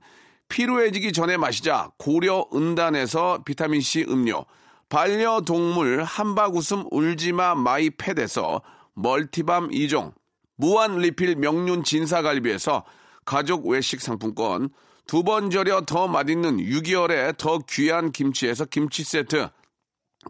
[0.49, 4.45] 피로해지기 전에 마시자 고려 은단에서 비타민C 음료,
[4.89, 8.61] 반려동물 한바구음 울지마 마이 팻에서
[8.93, 10.13] 멀티밤 2종,
[10.55, 12.83] 무한 리필 명륜 진사갈비에서
[13.25, 14.69] 가족 외식 상품권,
[15.07, 19.49] 두 번 절여 더 맛있는 6개월에 더 귀한 김치에서 김치 세트,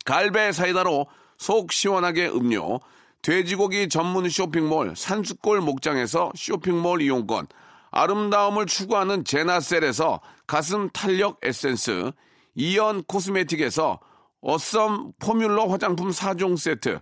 [0.06, 1.08] 갈배 사이다로
[1.38, 2.80] 속 시원하게 음료,
[3.22, 7.48] 돼지고기 전문 쇼핑몰 산수골 목장에서 쇼핑몰 이용권,
[7.96, 12.12] 아름다움을 추구하는 제나셀에서 가슴 탄력 에센스,
[12.54, 14.02] 이연 코스메틱에서
[14.42, 17.00] 어썸 포뮬러 화장품 4종 세트,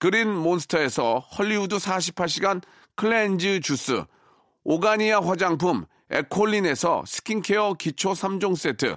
[0.00, 2.60] 그린 몬스터에서 헐리우드 48시간
[2.96, 4.02] 클렌즈 주스,
[4.64, 8.96] 오가니아 화장품 에콜린에서 스킨케어 기초 3종 세트,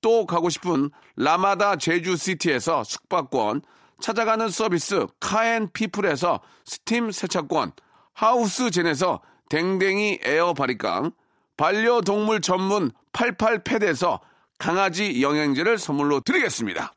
[0.00, 3.60] 또 가고 싶은 라마다 제주시티에서 숙박권,
[4.00, 7.72] 찾아가는 서비스 카앤피플에서 스팀 세차권,
[8.14, 11.12] 하우스젠에서 댕댕이 에어 바리깡,
[11.56, 14.20] 반려동물 전문 88펫에서
[14.58, 16.92] 강아지 영양제를 선물로 드리겠습니다.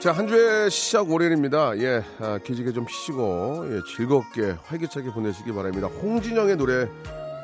[0.00, 1.76] 자, 한 주의 시작 월요일입니다.
[1.76, 5.88] 예, 아, 기지개 좀 피시고, 예, 즐겁게, 활기차게 보내시기 바랍니다.
[5.88, 6.88] 홍진영의 노래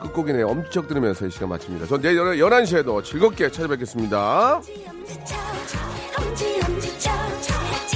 [0.01, 1.87] 끝곡이네 엄지척 들으면서 이 시간 마칩니다.
[1.87, 4.61] 전 내일 11시에도 즐겁게 찾아뵙겠습니다.
[6.19, 7.96] 엄지, 엄지, 척, 엄지,